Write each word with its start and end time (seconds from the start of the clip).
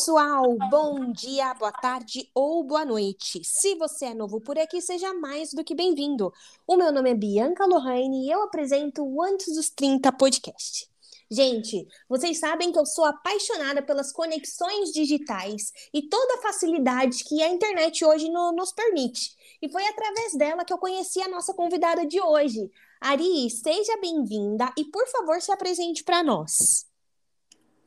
pessoal! 0.00 0.56
Bom 0.70 1.12
dia, 1.12 1.52
boa 1.52 1.70
tarde 1.70 2.30
ou 2.34 2.64
boa 2.64 2.86
noite. 2.86 3.42
Se 3.44 3.74
você 3.74 4.06
é 4.06 4.14
novo 4.14 4.40
por 4.40 4.58
aqui, 4.58 4.80
seja 4.80 5.12
mais 5.12 5.52
do 5.52 5.62
que 5.62 5.74
bem-vindo. 5.74 6.32
O 6.66 6.74
meu 6.74 6.90
nome 6.90 7.10
é 7.10 7.14
Bianca 7.14 7.66
Lohane 7.66 8.24
e 8.24 8.30
eu 8.30 8.42
apresento 8.42 9.04
o 9.04 9.22
Antes 9.22 9.54
dos 9.54 9.68
30 9.68 10.10
podcast. 10.12 10.88
Gente, 11.30 11.86
vocês 12.08 12.40
sabem 12.40 12.72
que 12.72 12.78
eu 12.78 12.86
sou 12.86 13.04
apaixonada 13.04 13.82
pelas 13.82 14.10
conexões 14.10 14.90
digitais 14.90 15.70
e 15.92 16.08
toda 16.08 16.36
a 16.36 16.42
facilidade 16.42 17.22
que 17.24 17.42
a 17.42 17.50
internet 17.50 18.02
hoje 18.02 18.30
no, 18.30 18.52
nos 18.52 18.72
permite. 18.72 19.36
E 19.60 19.68
foi 19.68 19.84
através 19.84 20.32
dela 20.32 20.64
que 20.64 20.72
eu 20.72 20.78
conheci 20.78 21.20
a 21.20 21.28
nossa 21.28 21.52
convidada 21.52 22.06
de 22.06 22.18
hoje. 22.22 22.70
Ari, 23.02 23.50
seja 23.50 24.00
bem-vinda 24.00 24.72
e, 24.78 24.84
por 24.86 25.06
favor, 25.08 25.42
se 25.42 25.52
apresente 25.52 26.02
para 26.02 26.22
nós. 26.22 26.86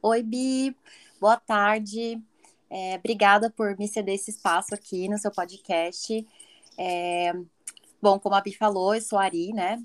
Oi, 0.03 0.21
Bi. 0.21 0.75
Boa 1.23 1.37
tarde. 1.37 2.21
É, 2.69 2.95
obrigada 2.95 3.49
por 3.49 3.77
me 3.77 3.87
ceder 3.87 4.15
esse 4.15 4.29
espaço 4.29 4.75
aqui 4.75 5.07
no 5.07 5.17
seu 5.17 5.31
podcast. 5.31 6.27
É, 6.77 7.31
bom, 8.01 8.19
como 8.19 8.35
a 8.35 8.41
Bi 8.41 8.53
falou, 8.53 8.93
eu 8.93 8.99
sou 8.99 9.17
Ari, 9.17 9.53
né? 9.53 9.81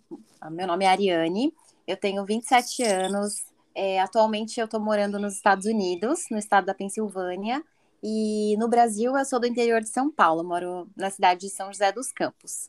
Meu 0.50 0.66
nome 0.66 0.84
é 0.84 0.88
Ariane, 0.88 1.54
eu 1.86 1.96
tenho 1.96 2.24
27 2.24 2.82
anos. 2.82 3.46
É, 3.72 4.00
atualmente 4.00 4.58
eu 4.58 4.64
estou 4.64 4.80
morando 4.80 5.16
nos 5.16 5.34
Estados 5.34 5.64
Unidos, 5.66 6.24
no 6.28 6.38
estado 6.38 6.64
da 6.64 6.74
Pensilvânia. 6.74 7.62
E 8.02 8.56
no 8.56 8.66
Brasil 8.66 9.16
eu 9.16 9.24
sou 9.24 9.38
do 9.38 9.46
interior 9.46 9.80
de 9.80 9.90
São 9.90 10.10
Paulo, 10.10 10.42
moro 10.42 10.88
na 10.96 11.08
cidade 11.08 11.42
de 11.42 11.50
São 11.50 11.72
José 11.72 11.92
dos 11.92 12.10
Campos. 12.10 12.66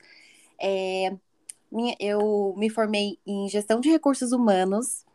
É, 0.62 1.12
eu 2.00 2.54
me 2.56 2.70
formei 2.70 3.18
em 3.26 3.50
gestão 3.50 3.80
de 3.80 3.90
recursos 3.90 4.32
humanos 4.32 5.09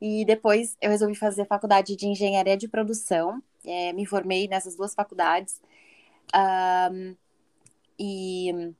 e 0.00 0.24
depois 0.24 0.76
eu 0.80 0.90
resolvi 0.90 1.14
fazer 1.14 1.46
faculdade 1.46 1.96
de 1.96 2.06
engenharia 2.06 2.56
de 2.56 2.68
produção. 2.68 3.42
É, 3.64 3.92
me 3.92 4.06
formei 4.06 4.46
nessas 4.48 4.76
duas 4.76 4.94
faculdades. 4.94 5.60
Um, 6.34 7.16
e 7.98 8.74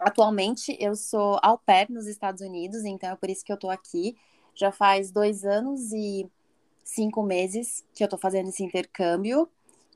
atualmente 0.00 0.76
eu 0.80 0.96
sou 0.96 1.38
au 1.42 1.58
pair 1.58 1.88
nos 1.90 2.06
Estados 2.06 2.40
Unidos, 2.40 2.84
então 2.84 3.10
é 3.10 3.16
por 3.16 3.30
isso 3.30 3.44
que 3.44 3.52
eu 3.52 3.54
estou 3.54 3.70
aqui. 3.70 4.16
Já 4.54 4.72
faz 4.72 5.12
dois 5.12 5.44
anos 5.44 5.92
e 5.92 6.28
cinco 6.82 7.22
meses 7.22 7.84
que 7.94 8.02
eu 8.02 8.06
estou 8.06 8.18
fazendo 8.18 8.48
esse 8.48 8.64
intercâmbio. 8.64 9.48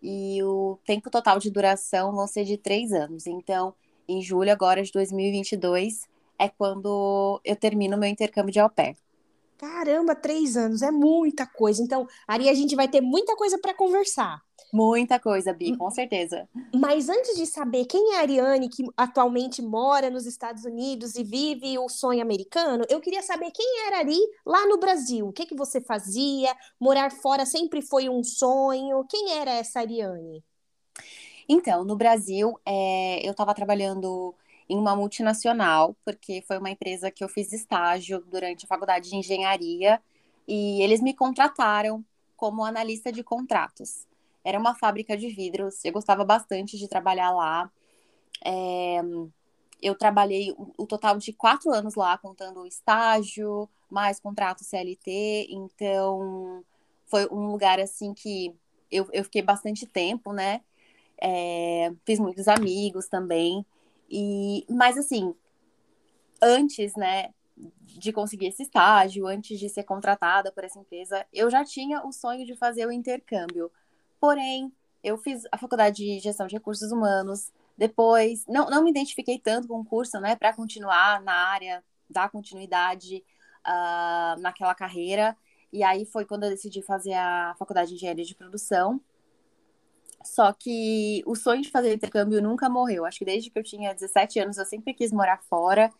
E 0.02 0.42
o 0.42 0.78
tempo 0.84 1.10
total 1.10 1.38
de 1.38 1.50
duração 1.50 2.12
vão 2.12 2.27
ser 2.27 2.44
de 2.44 2.56
três 2.56 2.92
anos. 2.92 3.27
Então, 3.27 3.74
em 4.08 4.20
julho 4.20 4.52
agora 4.52 4.83
de 4.83 4.92
2022 4.92 6.08
é 6.38 6.48
quando 6.48 7.40
eu 7.44 7.56
termino 7.56 7.96
meu 7.96 8.08
intercâmbio 8.08 8.52
de 8.52 8.60
au 8.60 8.68
pair. 8.68 8.96
Caramba, 9.62 10.16
três 10.16 10.56
anos 10.56 10.82
é 10.82 10.91
muita 10.91 11.46
coisa. 11.46 11.80
Então, 11.80 12.05
Ari, 12.27 12.48
a 12.48 12.52
gente 12.55 12.74
vai 12.74 12.88
ter 12.88 13.00
muita 13.00 13.36
coisa 13.36 13.56
para 13.60 13.72
conversar. 13.72 14.42
Muita 14.72 15.20
coisa, 15.20 15.52
Bi, 15.52 15.77
com 15.77 15.88
certeza. 15.88 16.48
Mas 16.74 17.08
antes 17.08 17.36
de 17.36 17.46
saber 17.46 17.84
quem 17.84 18.14
é 18.14 18.16
a 18.16 18.20
Ariane, 18.22 18.68
que 18.68 18.83
atualmente 18.96 19.62
mora 19.62 20.10
nos 20.10 20.27
Estados 20.27 20.64
Unidos 20.64 21.14
e 21.14 21.22
vive 21.22 21.78
o 21.78 21.88
sonho 21.88 22.20
americano, 22.20 22.84
eu 22.88 23.00
queria 23.00 23.22
saber 23.22 23.52
quem 23.52 23.86
era 23.86 23.98
Ari 23.98 24.18
lá 24.44 24.66
no 24.66 24.78
Brasil. 24.78 25.28
O 25.28 25.33
que, 25.33 25.46
que 25.46 25.55
você 25.55 25.80
fazia? 25.80 26.52
Morar 26.80 27.12
fora 27.12 27.46
sempre 27.46 27.80
foi 27.80 28.08
um 28.08 28.24
sonho? 28.24 29.06
Quem 29.08 29.34
era 29.34 29.52
essa 29.52 29.78
Ariane? 29.78 30.42
Então, 31.48 31.84
no 31.84 31.94
Brasil, 31.94 32.58
é, 32.66 33.24
eu 33.24 33.30
estava 33.30 33.55
trabalhando 33.55 34.34
em 34.73 34.77
uma 34.78 34.97
multinacional, 34.97 35.95
porque 36.03 36.42
foi 36.48 36.56
uma 36.56 36.70
empresa 36.70 37.11
que 37.11 37.23
eu 37.23 37.28
fiz 37.28 37.53
estágio 37.53 38.25
durante 38.27 38.65
a 38.65 38.69
faculdade 38.69 39.11
de 39.11 39.17
engenharia 39.17 40.01
e 40.48 40.81
eles 40.83 41.03
me 41.03 41.12
contrataram 41.12 42.03
como 42.34 42.64
analista 42.64 43.12
de 43.12 43.23
contratos. 43.23 44.07
Era 44.42 44.58
uma 44.58 44.74
fábrica 44.74 45.14
de 45.14 45.29
vidros, 45.29 45.85
eu 45.85 45.92
gostava 45.92 46.24
bastante 46.24 46.79
de 46.79 46.89
trabalhar 46.89 47.30
lá. 47.33 47.70
É, 48.42 49.02
eu 49.83 49.95
trabalhei 49.95 50.55
o, 50.57 50.86
total 50.86 51.19
de 51.19 51.35
quatro 51.35 51.70
anos 51.70 51.95
lá, 51.95 52.17
contando 52.17 52.67
estágio, 52.67 53.69
mais 53.91 54.19
contrato 54.19 54.64
CLT, 54.64 55.48
então 55.51 56.64
foi 57.08 57.29
um 57.30 57.51
lugar 57.51 57.79
assim 57.79 58.14
que 58.14 58.55
eu, 58.91 59.07
eu 59.13 59.23
fiquei 59.25 59.42
bastante 59.42 59.85
tempo, 59.86 60.33
né? 60.33 60.63
É, 61.20 61.92
fiz 62.07 62.19
muitos 62.19 62.48
amigos 62.48 63.07
também. 63.07 63.67
E, 64.14 64.67
mas 64.68 64.98
assim, 64.98 65.34
antes, 66.42 66.95
né, 66.95 67.30
de 67.56 68.12
conseguir 68.12 68.48
esse 68.48 68.62
estágio, 68.62 69.27
antes 69.27 69.58
de 69.58 69.70
ser 69.70 69.84
contratada 69.84 70.52
por 70.52 70.64
essa 70.64 70.78
empresa, 70.78 71.27
eu 71.33 71.50
já 71.50 71.64
tinha 71.64 72.06
o 72.06 72.12
sonho 72.12 72.45
de 72.45 72.55
fazer 72.55 72.86
o 72.86 72.92
intercâmbio. 72.92 73.72
Porém, 74.20 74.70
eu 75.02 75.17
fiz 75.17 75.45
a 75.51 75.56
faculdade 75.56 76.05
de 76.05 76.18
gestão 76.18 76.46
de 76.46 76.55
recursos 76.55 76.92
humanos, 76.92 77.51
depois 77.77 78.45
não, 78.46 78.68
não 78.68 78.84
me 78.84 78.90
identifiquei 78.90 79.39
tanto 79.39 79.67
com 79.67 79.80
o 79.80 79.84
curso, 79.84 80.20
né, 80.20 80.36
para 80.36 80.52
continuar 80.52 81.22
na 81.22 81.33
área, 81.33 81.83
dar 82.08 82.30
continuidade 82.30 83.24
uh, 83.67 84.39
naquela 84.42 84.74
carreira. 84.74 85.34
E 85.72 85.83
aí 85.83 86.05
foi 86.05 86.27
quando 86.27 86.45
eu 86.45 86.51
decidi 86.51 86.83
fazer 86.83 87.14
a 87.14 87.55
faculdade 87.58 87.89
de 87.89 87.96
engenharia 87.96 88.27
de 88.27 88.34
produção. 88.34 89.01
Só 90.24 90.52
que 90.52 91.22
o 91.27 91.34
sonho 91.34 91.62
de 91.62 91.70
fazer 91.70 91.94
intercâmbio 91.94 92.42
nunca 92.42 92.68
morreu. 92.68 93.05
Acho 93.05 93.18
que 93.18 93.24
desde 93.24 93.50
que 93.50 93.58
eu 93.58 93.62
tinha 93.62 93.94
17 93.94 94.38
anos 94.40 94.58
eu 94.58 94.64
sempre 94.64 94.94
quis 94.94 95.12
morar 95.12 95.38
fora. 95.48 95.90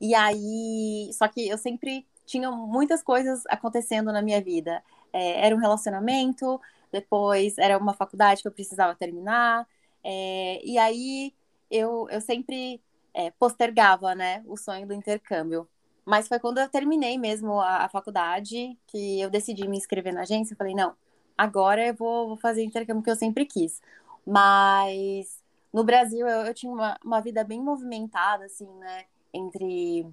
E 0.00 0.14
aí, 0.14 1.10
só 1.12 1.28
que 1.28 1.48
eu 1.48 1.58
sempre 1.58 2.06
tinha 2.26 2.50
muitas 2.50 3.02
coisas 3.02 3.44
acontecendo 3.48 4.12
na 4.12 4.22
minha 4.22 4.40
vida. 4.40 4.82
É, 5.12 5.46
era 5.46 5.54
um 5.54 5.58
relacionamento, 5.58 6.60
depois 6.90 7.58
era 7.58 7.78
uma 7.78 7.94
faculdade 7.94 8.42
que 8.42 8.48
eu 8.48 8.52
precisava 8.52 8.94
terminar. 8.94 9.66
É, 10.04 10.60
e 10.64 10.78
aí 10.78 11.32
eu, 11.70 12.08
eu 12.10 12.20
sempre 12.20 12.80
é, 13.14 13.30
postergava, 13.32 14.14
né, 14.14 14.42
o 14.46 14.56
sonho 14.56 14.86
do 14.86 14.94
intercâmbio. 14.94 15.68
Mas 16.04 16.28
foi 16.28 16.38
quando 16.40 16.58
eu 16.58 16.68
terminei 16.68 17.16
mesmo 17.18 17.60
a, 17.60 17.84
a 17.84 17.88
faculdade 17.88 18.76
que 18.88 19.20
eu 19.20 19.30
decidi 19.30 19.68
me 19.68 19.76
inscrever 19.76 20.12
na 20.12 20.22
agência. 20.22 20.54
Eu 20.54 20.58
falei, 20.58 20.74
não, 20.74 20.94
agora 21.42 21.86
eu 21.88 21.94
vou, 21.94 22.28
vou 22.28 22.36
fazer 22.36 22.62
intercâmbio 22.62 23.02
que 23.02 23.10
eu 23.10 23.16
sempre 23.16 23.44
quis. 23.44 23.80
Mas 24.26 25.42
no 25.72 25.82
Brasil 25.84 26.26
eu, 26.28 26.46
eu 26.46 26.54
tinha 26.54 26.72
uma, 26.72 26.96
uma 27.04 27.20
vida 27.20 27.42
bem 27.42 27.60
movimentada, 27.60 28.44
assim, 28.44 28.68
né? 28.78 29.04
Entre. 29.32 30.06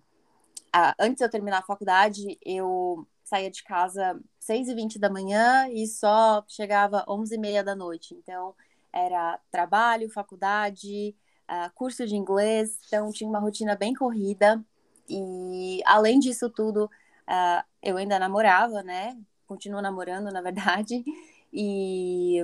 A, 0.74 0.96
antes 1.00 1.18
de 1.18 1.24
eu 1.24 1.30
terminar 1.30 1.60
a 1.60 1.64
faculdade, 1.64 2.38
eu 2.44 3.08
saía 3.24 3.52
de 3.52 3.64
casa 3.64 4.20
6h20 4.40 5.00
da 5.00 5.10
manhã 5.10 5.70
e 5.70 5.86
só 5.88 6.44
chegava 6.48 7.06
11h30 7.08 7.64
da 7.64 7.76
noite. 7.76 8.16
Então, 8.16 8.56
era 8.92 9.40
trabalho, 9.52 10.10
faculdade, 10.10 11.16
uh, 11.50 11.72
curso 11.76 12.08
de 12.08 12.16
inglês, 12.16 12.80
então 12.88 13.12
tinha 13.12 13.30
uma 13.30 13.40
rotina 13.40 13.76
bem 13.76 13.94
corrida. 13.94 14.64
E 15.08 15.82
além 15.86 16.20
disso 16.20 16.50
tudo, 16.50 16.86
uh, 16.86 17.64
eu 17.84 17.98
ainda 17.98 18.18
namorava, 18.20 18.82
né? 18.84 19.16
Continuo 19.50 19.82
namorando, 19.82 20.32
na 20.32 20.42
verdade. 20.42 21.04
E 21.52 22.38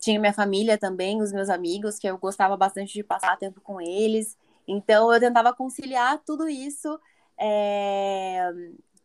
tinha 0.00 0.18
minha 0.18 0.32
família 0.32 0.78
também, 0.78 1.20
os 1.20 1.30
meus 1.30 1.50
amigos, 1.50 1.98
que 1.98 2.08
eu 2.08 2.16
gostava 2.16 2.56
bastante 2.56 2.94
de 2.94 3.04
passar 3.04 3.36
tempo 3.36 3.60
com 3.60 3.80
eles. 3.80 4.36
Então 4.66 5.12
eu 5.12 5.20
tentava 5.20 5.54
conciliar 5.54 6.18
tudo 6.24 6.48
isso 6.48 6.98
é... 7.38 8.50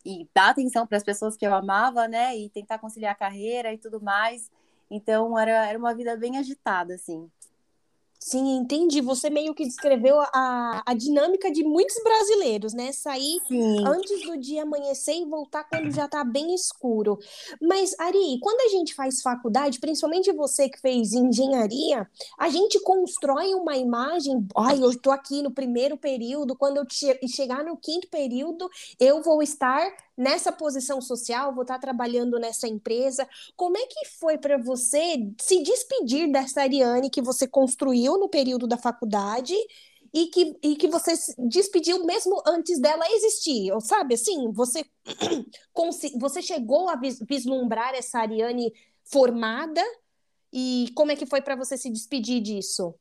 e 0.06 0.28
dar 0.34 0.52
atenção 0.52 0.88
para 0.88 0.98
as 0.98 1.04
pessoas 1.04 1.36
que 1.36 1.46
eu 1.46 1.54
amava, 1.54 2.08
né? 2.08 2.36
E 2.38 2.50
tentar 2.50 2.80
conciliar 2.80 3.12
a 3.12 3.16
carreira 3.16 3.74
e 3.74 3.78
tudo 3.78 4.02
mais. 4.02 4.50
Então 4.90 5.38
era, 5.38 5.68
era 5.68 5.78
uma 5.78 5.94
vida 5.94 6.16
bem 6.18 6.38
agitada, 6.38 6.96
assim. 6.96 7.30
Sim, 8.24 8.58
entendi. 8.58 9.02
Você 9.02 9.32
meio 9.32 9.56
que 9.56 9.66
descreveu 9.66 10.22
a, 10.22 10.84
a 10.86 10.94
dinâmica 10.94 11.52
de 11.52 11.64
muitos 11.64 11.96
brasileiros, 12.04 12.72
né? 12.72 12.92
Sair 12.92 13.42
Sim. 13.48 13.84
antes 13.84 14.22
do 14.28 14.38
dia 14.38 14.62
amanhecer 14.62 15.16
e 15.16 15.26
voltar 15.26 15.64
quando 15.64 15.92
já 15.92 16.08
tá 16.08 16.24
bem 16.24 16.54
escuro. 16.54 17.18
Mas, 17.60 17.98
Ari, 18.00 18.38
quando 18.40 18.62
a 18.62 18.70
gente 18.78 18.94
faz 18.94 19.24
faculdade, 19.24 19.80
principalmente 19.80 20.32
você 20.34 20.70
que 20.70 20.80
fez 20.80 21.14
engenharia, 21.14 22.08
a 22.38 22.48
gente 22.48 22.80
constrói 22.82 23.56
uma 23.56 23.76
imagem. 23.76 24.48
Ai, 24.56 24.84
eu 24.84 24.96
tô 25.00 25.10
aqui 25.10 25.42
no 25.42 25.50
primeiro 25.50 25.98
período, 25.98 26.56
quando 26.56 26.78
eu 26.78 26.86
chegar 27.28 27.64
no 27.64 27.76
quinto 27.76 28.08
período, 28.08 28.70
eu 29.00 29.24
vou 29.24 29.42
estar 29.42 29.92
nessa 30.22 30.52
posição 30.52 31.02
social, 31.02 31.54
vou 31.54 31.64
estar 31.64 31.80
trabalhando 31.80 32.40
nessa 32.40 32.68
empresa. 32.68 33.28
Como 33.56 33.76
é 33.76 33.86
que 33.88 34.08
foi 34.20 34.38
para 34.38 34.56
você 34.58 35.16
se 35.40 35.64
despedir 35.64 36.32
dessa 36.32 36.62
Ariane 36.62 37.10
que 37.10 37.22
você 37.22 37.48
construiu 37.48 38.20
no 38.20 38.30
período 38.30 38.68
da 38.68 38.78
faculdade 38.78 39.56
e 40.14 40.28
que, 40.28 40.56
e 40.62 40.76
que 40.76 40.88
você 40.88 41.16
se 41.16 41.34
despediu 41.40 42.06
mesmo 42.06 42.40
antes 42.46 42.80
dela 42.80 43.04
existir? 43.10 43.72
Sabe 43.82 44.14
assim, 44.14 44.52
você, 44.52 44.86
você 46.20 46.42
chegou 46.42 46.88
a 46.88 46.96
vislumbrar 46.96 47.96
essa 47.96 48.20
Ariane 48.20 48.72
formada 49.04 49.82
e 50.54 50.92
como 50.96 51.12
é 51.12 51.16
que 51.16 51.26
foi 51.26 51.42
para 51.42 51.56
você 51.56 51.76
se 51.78 51.90
despedir 51.90 52.42
disso? 52.42 52.94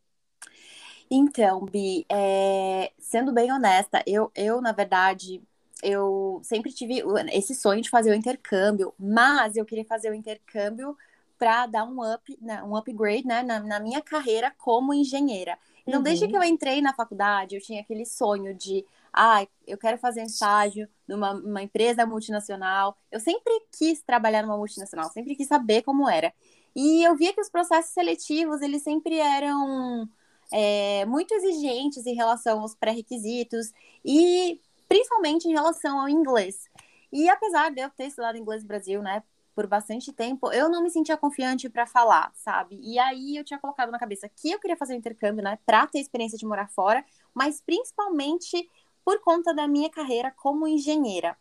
Então, 1.11 1.67
Bi, 1.67 2.07
é, 2.09 2.93
sendo 2.99 3.33
bem 3.33 3.53
honesta, 3.53 4.03
eu, 4.07 4.31
eu, 4.35 4.61
na 4.61 4.71
verdade, 4.71 5.43
eu 5.83 6.41
sempre 6.43 6.73
tive 6.73 7.03
esse 7.33 7.55
sonho 7.55 7.81
de 7.81 7.91
fazer 7.91 8.11
o 8.11 8.15
intercâmbio, 8.15 8.95
mas 8.99 9.57
eu 9.57 9.65
queria 9.65 9.85
fazer 9.85 10.11
o 10.11 10.15
intercâmbio 10.15 10.97
para 11.39 11.67
dar 11.67 11.85
um 11.85 12.03
up, 12.03 12.39
né, 12.41 12.63
um 12.63 12.77
upgrade, 12.77 13.27
né, 13.27 13.43
na, 13.43 13.61
na, 13.61 13.81
minha 13.81 14.03
carreira 14.03 14.53
como 14.59 14.93
engenheira. 14.93 15.59
Então, 15.87 16.01
uhum. 16.01 16.05
desde 16.05 16.29
que 16.29 16.37
eu 16.37 16.43
entrei 16.43 16.83
na 16.83 16.93
faculdade, 16.93 17.55
eu 17.55 17.63
tinha 17.63 17.81
aquele 17.81 18.05
sonho 18.05 18.55
de, 18.55 18.85
ah, 19.11 19.47
eu 19.67 19.79
quero 19.79 19.97
fazer 19.97 20.21
um 20.21 20.27
estágio 20.27 20.87
numa 21.09 21.63
empresa 21.63 22.05
multinacional. 22.05 22.95
Eu 23.11 23.19
sempre 23.19 23.53
quis 23.73 24.03
trabalhar 24.03 24.43
numa 24.43 24.59
multinacional, 24.59 25.11
sempre 25.11 25.35
quis 25.35 25.49
saber 25.49 25.83
como 25.83 26.09
era. 26.09 26.31
E 26.77 27.03
eu 27.03 27.17
via 27.17 27.33
que 27.33 27.41
os 27.41 27.49
processos 27.49 27.93
seletivos, 27.93 28.61
eles 28.61 28.83
sempre 28.83 29.19
eram 29.19 30.07
é, 30.53 31.05
muito 31.07 31.35
exigentes 31.35 32.07
em 32.07 32.15
relação 32.15 32.61
aos 32.61 32.75
pré-requisitos 32.75 33.73
e 34.05 34.61
principalmente 34.91 35.47
em 35.47 35.53
relação 35.53 36.01
ao 36.01 36.09
inglês. 36.09 36.69
E 37.13 37.29
apesar 37.29 37.71
de 37.71 37.81
eu 37.81 37.89
ter 37.91 38.07
estudado 38.07 38.37
inglês 38.37 38.63
no 38.63 38.69
Brasil, 38.69 39.01
né, 39.01 39.23
por 39.55 39.69
bastante 39.69 40.13
tempo, 40.13 40.53
eu 40.53 40.69
não 40.69 40.83
me 40.83 40.91
sentia 40.91 41.17
confiante 41.17 41.69
para 41.69 41.87
falar, 41.87 42.33
sabe? 42.35 42.81
E 42.83 42.99
aí 42.99 43.37
eu 43.37 43.45
tinha 43.45 43.61
colocado 43.61 43.93
na 43.93 44.01
cabeça 44.01 44.29
que 44.29 44.51
eu 44.51 44.59
queria 44.59 44.77
fazer 44.77 44.95
o 44.95 44.97
intercâmbio, 44.97 45.45
né, 45.45 45.61
para 45.65 45.87
ter 45.87 46.01
experiência 46.01 46.37
de 46.37 46.45
morar 46.45 46.69
fora, 46.71 47.05
mas 47.33 47.61
principalmente 47.61 48.69
por 49.05 49.21
conta 49.21 49.55
da 49.55 49.69
minha 49.69 49.89
carreira 49.89 50.33
como 50.37 50.67
engenheira. 50.67 51.37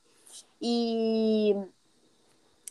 E 0.62 1.56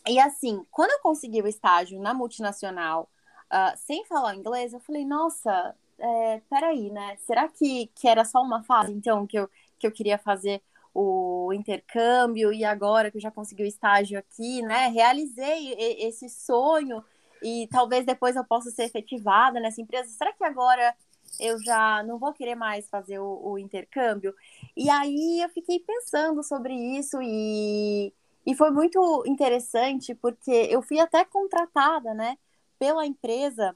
e 0.07 0.17
assim, 0.17 0.65
quando 0.71 0.91
eu 0.91 0.99
consegui 1.01 1.41
o 1.41 1.47
estágio 1.47 1.99
na 1.99 2.13
multinacional, 2.13 3.09
uh, 3.51 3.77
sem 3.77 4.05
falar 4.05 4.33
inglês, 4.33 4.71
eu 4.71 4.79
falei, 4.79 5.05
nossa, 5.05 5.75
é, 5.99 6.41
peraí, 6.49 6.89
né? 6.89 7.17
Será 7.17 7.49
que, 7.49 7.87
que 7.93 8.07
era 8.07 8.23
só 8.23 8.41
uma 8.41 8.63
fase, 8.63 8.93
então, 8.93 9.27
que 9.27 9.37
eu, 9.37 9.49
que 9.77 9.85
eu 9.85 9.91
queria 9.91 10.17
fazer 10.17 10.61
o 10.93 11.51
intercâmbio 11.53 12.51
e 12.51 12.65
agora 12.65 13.11
que 13.11 13.17
eu 13.17 13.21
já 13.21 13.31
consegui 13.31 13.63
o 13.63 13.67
estágio 13.67 14.17
aqui, 14.17 14.61
né? 14.61 14.87
Realizei 14.87 15.73
esse 15.99 16.29
sonho 16.29 17.03
e 17.41 17.67
talvez 17.71 18.05
depois 18.05 18.35
eu 18.35 18.43
possa 18.43 18.69
ser 18.71 18.83
efetivada 18.83 19.59
nessa 19.59 19.81
empresa. 19.81 20.09
Será 20.09 20.33
que 20.33 20.43
agora 20.43 20.95
eu 21.39 21.61
já 21.63 22.03
não 22.03 22.17
vou 22.17 22.33
querer 22.33 22.55
mais 22.55 22.89
fazer 22.89 23.19
o, 23.19 23.51
o 23.51 23.57
intercâmbio? 23.57 24.33
E 24.75 24.89
aí 24.89 25.41
eu 25.41 25.49
fiquei 25.49 25.79
pensando 25.79 26.43
sobre 26.43 26.73
isso 26.73 27.17
e, 27.21 28.13
e 28.45 28.55
foi 28.55 28.71
muito 28.71 29.23
interessante 29.25 30.15
porque 30.15 30.51
eu 30.69 30.81
fui 30.81 30.99
até 30.99 31.23
contratada, 31.23 32.13
né, 32.13 32.37
pela 32.77 33.05
empresa, 33.05 33.75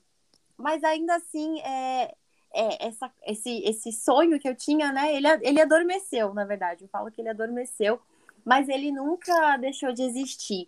mas 0.57 0.83
ainda 0.83 1.15
assim 1.15 1.59
é, 1.61 2.15
é, 2.53 2.87
essa, 2.87 3.11
esse, 3.25 3.63
esse 3.63 3.91
sonho 3.91 4.39
que 4.39 4.47
eu 4.47 4.55
tinha, 4.55 4.91
né? 4.91 5.15
Ele, 5.15 5.27
ele 5.41 5.61
adormeceu, 5.61 6.33
na 6.33 6.45
verdade. 6.45 6.83
Eu 6.83 6.89
falo 6.89 7.11
que 7.11 7.21
ele 7.21 7.29
adormeceu, 7.29 7.99
mas 8.45 8.69
ele 8.69 8.91
nunca 8.91 9.57
deixou 9.57 9.91
de 9.91 10.03
existir. 10.03 10.67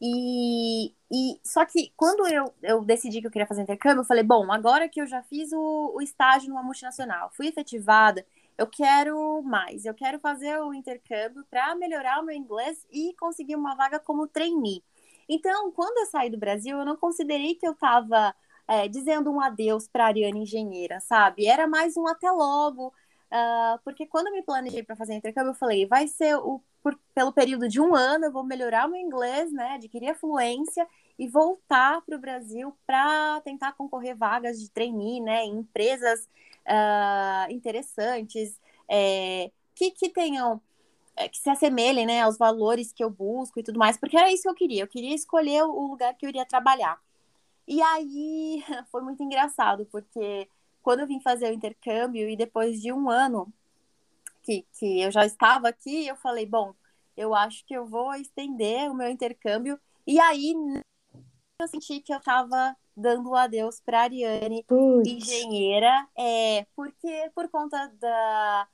E, 0.00 0.92
e 1.10 1.40
só 1.44 1.64
que 1.64 1.92
quando 1.96 2.26
eu, 2.26 2.52
eu 2.62 2.84
decidi 2.84 3.20
que 3.20 3.26
eu 3.28 3.30
queria 3.30 3.46
fazer 3.46 3.62
intercâmbio, 3.62 4.00
eu 4.00 4.04
falei, 4.04 4.24
bom, 4.24 4.50
agora 4.50 4.88
que 4.88 5.00
eu 5.00 5.06
já 5.06 5.22
fiz 5.22 5.52
o, 5.52 5.92
o 5.94 6.02
estágio 6.02 6.48
numa 6.48 6.62
multinacional, 6.62 7.30
fui 7.32 7.46
efetivada, 7.46 8.26
eu 8.58 8.66
quero 8.66 9.42
mais, 9.42 9.84
eu 9.84 9.94
quero 9.94 10.18
fazer 10.18 10.60
o 10.60 10.74
intercâmbio 10.74 11.44
para 11.48 11.74
melhorar 11.76 12.20
o 12.20 12.24
meu 12.24 12.34
inglês 12.34 12.84
e 12.90 13.14
conseguir 13.14 13.54
uma 13.54 13.76
vaga 13.76 14.00
como 14.00 14.26
trainee. 14.26 14.82
Então, 15.28 15.70
quando 15.70 15.98
eu 15.98 16.06
saí 16.06 16.28
do 16.28 16.36
Brasil, 16.36 16.76
eu 16.78 16.84
não 16.84 16.96
considerei 16.96 17.54
que 17.54 17.66
eu 17.66 17.72
estava 17.72 18.34
é, 18.68 18.88
dizendo 18.88 19.30
um 19.30 19.40
adeus 19.40 19.88
para 19.88 20.04
a 20.04 20.06
Ariane 20.08 20.42
Engenheira, 20.42 21.00
sabe? 21.00 21.46
Era 21.46 21.66
mais 21.66 21.96
um 21.96 22.06
até 22.06 22.30
logo, 22.30 22.88
uh, 22.88 23.78
porque 23.84 24.06
quando 24.06 24.28
eu 24.28 24.32
me 24.32 24.42
planejei 24.42 24.82
para 24.82 24.96
fazer 24.96 25.14
intercâmbio, 25.14 25.50
eu 25.50 25.54
falei, 25.54 25.86
vai 25.86 26.08
ser 26.08 26.36
o, 26.36 26.60
por, 26.82 26.98
pelo 27.14 27.32
período 27.32 27.68
de 27.68 27.80
um 27.80 27.94
ano, 27.94 28.26
eu 28.26 28.32
vou 28.32 28.44
melhorar 28.44 28.88
meu 28.88 29.00
inglês, 29.00 29.52
né? 29.52 29.74
Adquirir 29.74 30.10
a 30.10 30.14
fluência 30.14 30.86
e 31.18 31.28
voltar 31.28 32.02
para 32.02 32.16
o 32.16 32.20
Brasil 32.20 32.76
para 32.86 33.40
tentar 33.42 33.72
concorrer 33.72 34.16
vagas 34.16 34.60
de 34.60 34.70
trainee, 34.70 35.20
né? 35.20 35.44
Em 35.44 35.58
empresas 35.58 36.28
uh, 36.66 37.52
interessantes, 37.52 38.58
é, 38.88 39.50
que, 39.74 39.90
que 39.90 40.08
tenham 40.08 40.60
é, 41.16 41.28
que 41.28 41.38
se 41.38 41.48
assemelhem 41.50 42.06
né, 42.06 42.22
aos 42.22 42.38
valores 42.38 42.92
que 42.92 43.02
eu 43.04 43.10
busco 43.10 43.60
e 43.60 43.62
tudo 43.62 43.78
mais, 43.78 43.96
porque 43.96 44.16
era 44.16 44.32
isso 44.32 44.42
que 44.42 44.48
eu 44.48 44.54
queria. 44.54 44.82
Eu 44.82 44.88
queria 44.88 45.14
escolher 45.14 45.62
o 45.62 45.86
lugar 45.86 46.14
que 46.14 46.26
eu 46.26 46.30
iria 46.30 46.44
trabalhar. 46.46 46.98
E 47.66 47.80
aí 47.82 48.62
foi 48.90 49.02
muito 49.02 49.22
engraçado, 49.22 49.86
porque 49.86 50.48
quando 50.82 51.00
eu 51.00 51.06
vim 51.06 51.20
fazer 51.20 51.50
o 51.50 51.54
intercâmbio 51.54 52.28
e 52.28 52.36
depois 52.36 52.80
de 52.80 52.92
um 52.92 53.08
ano 53.08 53.52
que, 54.42 54.66
que 54.78 55.00
eu 55.00 55.10
já 55.10 55.24
estava 55.24 55.68
aqui, 55.68 56.06
eu 56.06 56.16
falei, 56.16 56.46
bom, 56.46 56.74
eu 57.16 57.34
acho 57.34 57.64
que 57.64 57.74
eu 57.74 57.86
vou 57.86 58.14
estender 58.14 58.90
o 58.90 58.94
meu 58.94 59.08
intercâmbio. 59.08 59.78
E 60.06 60.18
aí 60.18 60.54
eu 61.60 61.68
senti 61.68 62.00
que 62.00 62.12
eu 62.12 62.18
estava 62.18 62.76
dando 62.96 63.30
o 63.30 63.36
adeus 63.36 63.80
para 63.80 64.02
Ariane, 64.02 64.64
Puts. 64.64 65.10
engenheira, 65.10 66.06
é, 66.18 66.66
porque 66.74 67.30
por 67.34 67.48
conta 67.48 67.86
da 67.98 68.68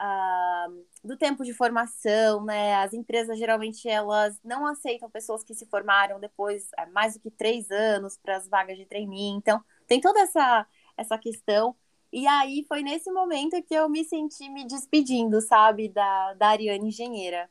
uh, 0.00 0.84
do 1.02 1.16
tempo 1.16 1.44
de 1.44 1.52
formação, 1.52 2.44
né? 2.44 2.76
As 2.76 2.92
empresas 2.92 3.38
geralmente 3.38 3.88
elas 3.88 4.38
não 4.44 4.66
aceitam 4.66 5.10
pessoas 5.10 5.42
que 5.42 5.54
se 5.54 5.66
formaram 5.66 6.20
depois 6.20 6.68
é, 6.78 6.86
mais 6.86 7.14
do 7.14 7.20
que 7.20 7.30
três 7.30 7.70
anos 7.70 8.16
para 8.16 8.36
as 8.36 8.48
vagas 8.48 8.76
de 8.76 8.86
trainee. 8.86 9.30
Então, 9.30 9.62
tem 9.86 10.00
toda 10.00 10.20
essa, 10.20 10.66
essa 10.96 11.18
questão. 11.18 11.74
E 12.12 12.26
aí 12.26 12.64
foi 12.66 12.82
nesse 12.82 13.10
momento 13.10 13.62
que 13.62 13.74
eu 13.74 13.88
me 13.88 14.04
senti 14.04 14.48
me 14.48 14.66
despedindo, 14.66 15.40
sabe, 15.40 15.88
da, 15.88 16.34
da 16.34 16.48
Ariane 16.48 16.88
Engenheira. 16.88 17.50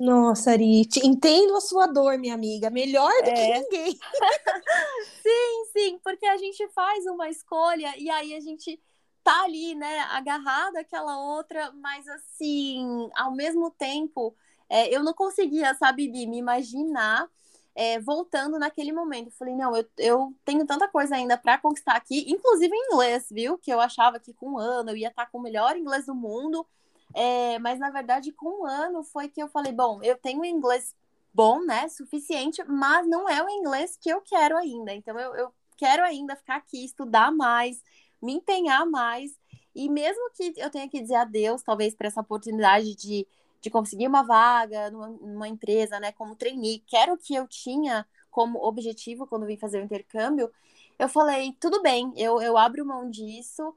Nossa, 0.00 0.52
Ari, 0.52 0.82
entendo 1.02 1.56
a 1.56 1.60
sua 1.60 1.86
dor, 1.86 2.18
minha 2.18 2.34
amiga, 2.34 2.70
melhor 2.70 3.10
do 3.22 3.30
é. 3.30 3.34
que 3.34 3.58
ninguém. 3.58 3.98
sim, 5.22 5.64
sim, 5.72 5.98
porque 6.04 6.24
a 6.24 6.36
gente 6.36 6.68
faz 6.68 7.04
uma 7.06 7.28
escolha 7.28 7.92
e 7.98 8.08
aí 8.08 8.34
a 8.34 8.40
gente 8.40 8.80
tá 9.28 9.42
ali, 9.42 9.74
né, 9.74 10.00
agarrada 10.10 10.80
àquela 10.80 11.18
outra, 11.18 11.70
mas 11.72 12.08
assim, 12.08 13.10
ao 13.14 13.30
mesmo 13.30 13.70
tempo, 13.70 14.34
é, 14.70 14.88
eu 14.94 15.02
não 15.02 15.12
conseguia, 15.12 15.74
sabe, 15.74 16.08
Bi, 16.08 16.26
me 16.26 16.38
imaginar 16.38 17.28
é, 17.74 18.00
voltando 18.00 18.58
naquele 18.58 18.90
momento. 18.90 19.30
falei, 19.32 19.54
não, 19.54 19.76
eu, 19.76 19.84
eu 19.98 20.34
tenho 20.46 20.66
tanta 20.66 20.88
coisa 20.88 21.14
ainda 21.14 21.36
para 21.36 21.58
conquistar 21.58 21.94
aqui, 21.94 22.24
inclusive 22.26 22.74
em 22.74 22.86
inglês, 22.86 23.26
viu? 23.30 23.58
Que 23.58 23.70
eu 23.70 23.80
achava 23.80 24.18
que 24.18 24.32
com 24.32 24.52
um 24.52 24.58
ano 24.58 24.90
eu 24.90 24.96
ia 24.96 25.08
estar 25.08 25.26
tá 25.26 25.30
com 25.30 25.36
o 25.38 25.42
melhor 25.42 25.76
inglês 25.76 26.06
do 26.06 26.14
mundo. 26.14 26.66
É, 27.14 27.58
mas 27.58 27.78
na 27.78 27.90
verdade, 27.90 28.32
com 28.32 28.62
um 28.62 28.66
ano 28.66 29.04
foi 29.04 29.28
que 29.28 29.42
eu 29.42 29.48
falei, 29.48 29.72
bom, 29.72 30.02
eu 30.02 30.16
tenho 30.16 30.42
inglês 30.42 30.94
bom, 31.34 31.62
né? 31.64 31.86
Suficiente, 31.88 32.64
mas 32.64 33.06
não 33.06 33.28
é 33.28 33.42
o 33.44 33.50
inglês 33.50 33.98
que 34.00 34.08
eu 34.08 34.22
quero 34.22 34.56
ainda. 34.56 34.94
Então 34.94 35.18
eu, 35.18 35.34
eu 35.36 35.54
quero 35.76 36.02
ainda 36.02 36.34
ficar 36.34 36.56
aqui, 36.56 36.84
estudar 36.84 37.30
mais, 37.30 37.82
me 38.22 38.34
empenhar 38.34 38.86
mais. 38.86 39.32
E 39.74 39.88
mesmo 39.88 40.30
que 40.34 40.54
eu 40.56 40.70
tenha 40.70 40.88
que 40.88 41.00
dizer 41.00 41.16
adeus, 41.16 41.62
talvez, 41.62 41.94
para 41.94 42.08
essa 42.08 42.20
oportunidade 42.20 42.94
de, 42.94 43.26
de 43.60 43.70
conseguir 43.70 44.06
uma 44.06 44.22
vaga 44.22 44.90
numa, 44.90 45.08
numa 45.08 45.48
empresa, 45.48 46.00
né, 46.00 46.12
como 46.12 46.36
trainee, 46.36 46.82
que 46.86 46.96
era 46.96 47.12
o 47.12 47.18
que 47.18 47.34
eu 47.34 47.46
tinha 47.46 48.06
como 48.30 48.64
objetivo 48.64 49.26
quando 49.26 49.46
vim 49.46 49.56
fazer 49.56 49.80
o 49.80 49.84
intercâmbio, 49.84 50.50
eu 50.98 51.08
falei, 51.08 51.56
tudo 51.60 51.80
bem, 51.80 52.12
eu, 52.16 52.40
eu 52.40 52.56
abro 52.58 52.84
mão 52.84 53.08
disso 53.08 53.74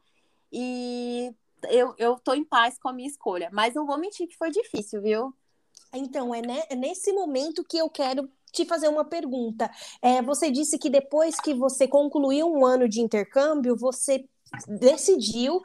e 0.51 1.33
eu, 1.69 1.93
eu 1.97 2.19
tô 2.19 2.33
em 2.33 2.43
paz 2.43 2.77
com 2.79 2.89
a 2.89 2.93
minha 2.93 3.07
escolha. 3.07 3.49
Mas 3.51 3.75
não 3.75 3.85
vou 3.85 3.97
mentir 3.97 4.27
que 4.27 4.37
foi 4.37 4.49
difícil, 4.49 5.01
viu? 5.01 5.33
Então, 5.93 6.33
é, 6.33 6.41
né, 6.41 6.63
é 6.69 6.75
nesse 6.75 7.11
momento 7.13 7.63
que 7.63 7.77
eu 7.77 7.89
quero 7.89 8.29
te 8.51 8.65
fazer 8.65 8.87
uma 8.87 9.05
pergunta. 9.05 9.69
É, 10.01 10.21
você 10.21 10.51
disse 10.51 10.77
que 10.77 10.89
depois 10.89 11.39
que 11.39 11.53
você 11.53 11.87
concluiu 11.87 12.51
um 12.51 12.65
ano 12.65 12.87
de 12.87 13.01
intercâmbio, 13.01 13.75
você 13.75 14.27
decidiu 14.67 15.61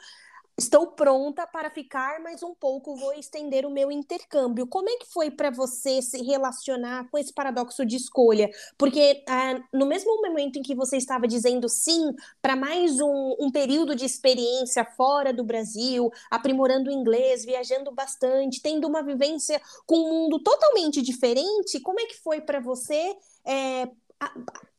Estou 0.58 0.86
pronta 0.86 1.46
para 1.46 1.68
ficar 1.68 2.18
mais 2.20 2.42
um 2.42 2.54
pouco, 2.54 2.96
vou 2.96 3.12
estender 3.12 3.66
o 3.66 3.70
meu 3.70 3.92
intercâmbio. 3.92 4.66
Como 4.66 4.88
é 4.88 4.96
que 4.96 5.06
foi 5.12 5.30
para 5.30 5.50
você 5.50 6.00
se 6.00 6.22
relacionar 6.22 7.10
com 7.10 7.18
esse 7.18 7.30
paradoxo 7.30 7.84
de 7.84 7.96
escolha? 7.96 8.48
Porque 8.78 9.22
ah, 9.28 9.62
no 9.70 9.84
mesmo 9.84 10.16
momento 10.22 10.58
em 10.58 10.62
que 10.62 10.74
você 10.74 10.96
estava 10.96 11.28
dizendo 11.28 11.68
sim 11.68 12.10
para 12.40 12.56
mais 12.56 12.98
um, 13.02 13.36
um, 13.38 13.50
período 13.52 13.94
de 13.94 14.06
experiência 14.06 14.82
fora 14.82 15.30
do 15.30 15.44
Brasil, 15.44 16.10
aprimorando 16.30 16.88
o 16.88 16.92
inglês, 16.92 17.44
viajando 17.44 17.92
bastante, 17.92 18.62
tendo 18.62 18.88
uma 18.88 19.02
vivência 19.02 19.60
com 19.84 19.98
um 19.98 20.22
mundo 20.22 20.38
totalmente 20.38 21.02
diferente, 21.02 21.80
como 21.80 22.00
é 22.00 22.06
que 22.06 22.16
foi 22.22 22.40
para 22.40 22.60
você 22.60 23.14
é, 23.44 23.90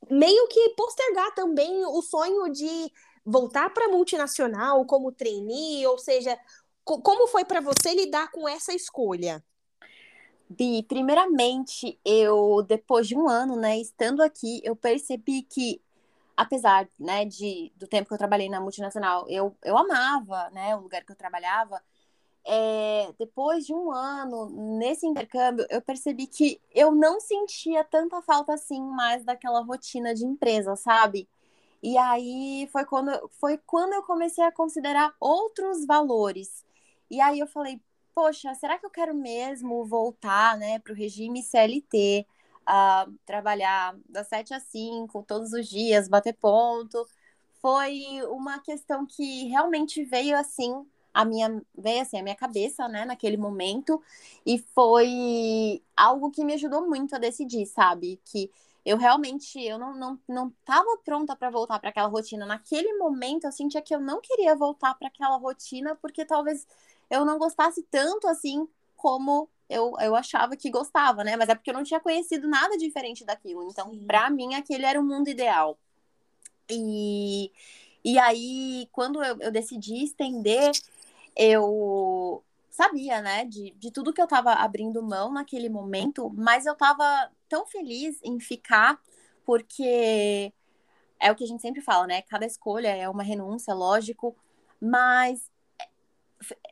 meio 0.10 0.48
que 0.48 0.70
postergar 0.70 1.36
também 1.36 1.86
o 1.86 2.02
sonho 2.02 2.52
de 2.52 2.92
voltar 3.28 3.70
para 3.72 3.90
multinacional 3.90 4.86
como 4.86 5.12
trainee, 5.12 5.86
ou 5.86 5.98
seja, 5.98 6.40
co 6.86 7.02
como 7.02 7.28
foi 7.28 7.44
para 7.44 7.60
você 7.60 7.94
lidar 7.94 8.32
com 8.32 8.48
essa 8.48 8.74
escolha? 8.74 9.44
Bi, 10.50 10.82
primeiramente, 10.84 12.00
eu 12.06 12.64
depois 12.66 13.06
de 13.06 13.18
um 13.18 13.28
ano, 13.28 13.58
né, 13.58 13.78
estando 13.78 14.24
aqui, 14.24 14.62
eu 14.64 14.78
percebi 14.78 15.42
que 15.44 15.82
apesar, 16.38 16.88
né, 16.98 17.26
de 17.26 17.74
do 17.76 17.86
tempo 17.86 18.08
que 18.08 18.14
eu 18.14 18.18
trabalhei 18.18 18.48
na 18.48 18.62
multinacional, 18.62 19.26
eu, 19.28 19.54
eu 19.66 19.78
amava, 19.78 20.50
né, 20.52 20.74
o 20.78 20.80
lugar 20.80 21.04
que 21.04 21.12
eu 21.12 21.16
trabalhava, 21.16 21.82
é, 22.46 23.14
depois 23.20 23.66
de 23.66 23.74
um 23.74 23.92
ano 23.92 24.78
nesse 24.80 25.06
intercâmbio, 25.06 25.66
eu 25.70 25.82
percebi 25.82 26.28
que 26.28 26.62
eu 26.74 26.94
não 26.94 27.20
sentia 27.20 27.84
tanta 27.84 28.22
falta 28.22 28.54
assim 28.54 28.82
mais 28.82 29.26
daquela 29.26 29.60
rotina 29.62 30.16
de 30.16 30.24
empresa, 30.26 30.78
sabe? 30.78 31.28
E 31.82 31.98
aí 31.98 32.68
foi 32.72 32.86
quando, 32.86 33.12
foi 33.40 33.58
quando 33.58 33.94
eu 33.94 34.04
comecei 34.04 34.44
a 34.44 34.52
considerar 34.52 35.14
outros 35.20 35.86
valores. 35.86 36.66
E 37.10 37.22
aí 37.22 37.40
eu 37.40 37.48
falei, 37.48 37.82
poxa, 38.16 38.54
será 38.56 38.78
que 38.78 38.86
eu 38.86 38.90
quero 38.90 39.14
mesmo 39.14 39.86
voltar 39.86 40.58
né, 40.58 40.80
para 40.80 40.92
o 40.94 40.96
regime 40.96 41.44
CLT, 41.44 42.26
uh, 42.68 43.12
trabalhar 43.26 43.96
das 44.10 44.28
7 44.28 44.54
às 44.54 44.64
5, 44.64 45.24
todos 45.28 45.54
os 45.54 45.68
dias, 45.68 46.08
bater 46.08 46.34
ponto? 46.34 47.08
Foi 47.62 48.04
uma 48.30 48.60
questão 48.60 49.06
que 49.06 49.46
realmente 49.48 50.04
veio 50.04 50.38
assim 50.38 50.86
a 51.14 51.26
minha 51.26 51.64
veio 51.76 52.02
assim 52.02 52.20
a 52.20 52.24
minha 52.24 52.36
cabeça, 52.36 52.88
né, 52.88 53.04
naquele 53.04 53.38
momento, 53.38 54.00
e 54.46 54.60
foi 54.60 55.82
algo 55.96 56.30
que 56.30 56.46
me 56.46 56.54
ajudou 56.54 56.88
muito 56.88 57.16
a 57.16 57.18
decidir, 57.18 57.66
sabe? 57.66 58.22
Que 58.24 58.52
eu 58.88 58.98
realmente 58.98 59.62
eu 59.62 59.78
não 59.78 59.94
não, 59.96 60.20
não 60.28 60.50
tava 60.64 60.98
pronta 61.04 61.36
para 61.36 61.50
voltar 61.50 61.80
para 61.80 61.90
aquela 61.90 62.08
rotina. 62.08 62.46
Naquele 62.46 62.94
momento 62.94 63.46
eu 63.46 63.52
sentia 63.52 63.82
que 63.82 63.94
eu 63.94 64.00
não 64.00 64.22
queria 64.22 64.56
voltar 64.56 64.94
para 64.96 65.10
aquela 65.10 65.38
rotina 65.38 65.96
porque 65.96 66.26
talvez 66.26 66.66
eu 67.10 67.26
não 67.26 67.38
gostasse 67.38 67.84
tanto 67.92 68.28
assim 68.28 68.68
como 68.96 69.50
eu, 69.70 69.94
eu 70.00 70.16
achava 70.16 70.56
que 70.56 70.70
gostava, 70.70 71.24
né? 71.24 71.36
Mas 71.36 71.50
é 71.50 71.56
porque 71.56 71.70
eu 71.70 71.74
não 71.74 71.84
tinha 71.84 72.00
conhecido 72.00 72.48
nada 72.48 72.78
diferente 72.78 73.26
daquilo. 73.26 73.68
Então, 73.70 73.92
para 74.08 74.30
mim, 74.30 74.56
aquele 74.56 74.86
era 74.86 75.00
o 75.00 75.04
mundo 75.04 75.30
ideal. 75.30 75.78
E, 76.70 77.52
e 78.04 78.18
aí, 78.18 78.88
quando 78.94 79.24
eu, 79.24 79.38
eu 79.42 79.52
decidi 79.52 80.04
estender 80.04 80.72
eu 81.38 82.44
sabia, 82.72 83.22
né, 83.22 83.46
de, 83.46 83.72
de 83.78 83.92
tudo 83.92 84.14
que 84.14 84.22
eu 84.22 84.26
estava 84.26 84.54
abrindo 84.54 85.04
mão 85.04 85.32
naquele 85.32 85.70
momento, 85.70 86.32
mas 86.36 86.66
eu 86.66 86.74
estava 86.74 87.32
tão 87.48 87.66
feliz 87.66 88.20
em 88.24 88.40
ficar, 88.40 89.00
porque 89.46 90.54
é 91.20 91.32
o 91.32 91.36
que 91.36 91.44
a 91.44 91.48
gente 91.48 91.62
sempre 91.62 91.82
fala, 91.82 92.08
né? 92.08 92.22
Cada 92.24 92.46
escolha 92.46 92.90
é 92.90 93.10
uma 93.10 93.24
renúncia, 93.24 93.74
lógico, 93.74 94.36
mas 94.80 95.50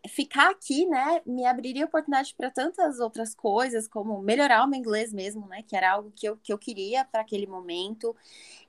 ficar 0.07 0.51
aqui, 0.51 0.85
né, 0.85 1.21
me 1.25 1.45
abriria 1.45 1.85
oportunidade 1.85 2.35
para 2.37 2.51
tantas 2.51 2.99
outras 2.99 3.33
coisas, 3.33 3.87
como 3.87 4.21
melhorar 4.21 4.63
o 4.63 4.67
meu 4.67 4.79
inglês 4.79 5.11
mesmo, 5.11 5.47
né, 5.47 5.63
que 5.63 5.75
era 5.75 5.91
algo 5.91 6.11
que 6.15 6.27
eu, 6.27 6.37
que 6.37 6.53
eu 6.53 6.57
queria 6.57 7.03
para 7.03 7.21
aquele 7.21 7.47
momento. 7.47 8.15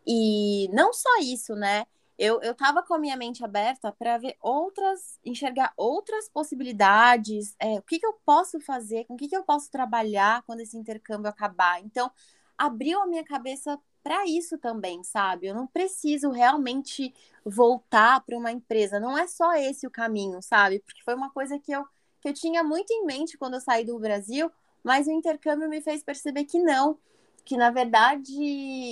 E 0.06 0.68
não 0.72 0.92
só 0.92 1.18
isso, 1.20 1.54
né? 1.54 1.84
Eu, 2.18 2.40
eu 2.40 2.54
tava 2.54 2.82
com 2.82 2.94
a 2.94 2.98
minha 2.98 3.16
mente 3.16 3.44
aberta 3.44 3.92
para 3.92 4.16
ver 4.18 4.36
outras, 4.40 5.18
enxergar 5.24 5.72
outras 5.76 6.28
possibilidades, 6.28 7.54
é, 7.60 7.74
o 7.78 7.82
que, 7.82 7.98
que 7.98 8.06
eu 8.06 8.14
posso 8.24 8.58
fazer, 8.60 9.04
com 9.04 9.14
o 9.14 9.16
que, 9.16 9.28
que 9.28 9.36
eu 9.36 9.42
posso 9.42 9.70
trabalhar 9.70 10.42
quando 10.44 10.60
esse 10.60 10.76
intercâmbio 10.76 11.28
acabar. 11.28 11.80
Então, 11.82 12.10
abriu 12.56 13.00
a 13.02 13.06
minha 13.06 13.24
cabeça 13.24 13.78
para 14.02 14.26
isso 14.26 14.56
também, 14.56 15.02
sabe? 15.02 15.48
Eu 15.48 15.54
não 15.54 15.66
preciso 15.66 16.30
realmente 16.30 17.12
voltar 17.44 18.20
para 18.24 18.38
uma 18.38 18.52
empresa, 18.52 19.00
não 19.00 19.18
é 19.18 19.26
só 19.26 19.52
esse 19.54 19.86
o 19.86 19.90
caminho, 19.90 20.40
sabe? 20.40 20.78
Porque 20.80 21.02
foi 21.02 21.14
uma 21.14 21.30
coisa 21.30 21.58
que 21.58 21.72
eu, 21.72 21.84
que 22.20 22.28
eu 22.28 22.32
tinha 22.32 22.62
muito 22.62 22.92
em 22.92 23.04
mente 23.04 23.36
quando 23.36 23.54
eu 23.54 23.60
saí 23.60 23.84
do 23.84 23.98
Brasil, 23.98 24.50
mas 24.82 25.06
o 25.06 25.10
intercâmbio 25.12 25.68
me 25.68 25.82
fez 25.82 26.02
perceber 26.02 26.44
que 26.44 26.58
não, 26.60 26.98
que 27.44 27.56
na 27.56 27.70
verdade 27.70 28.32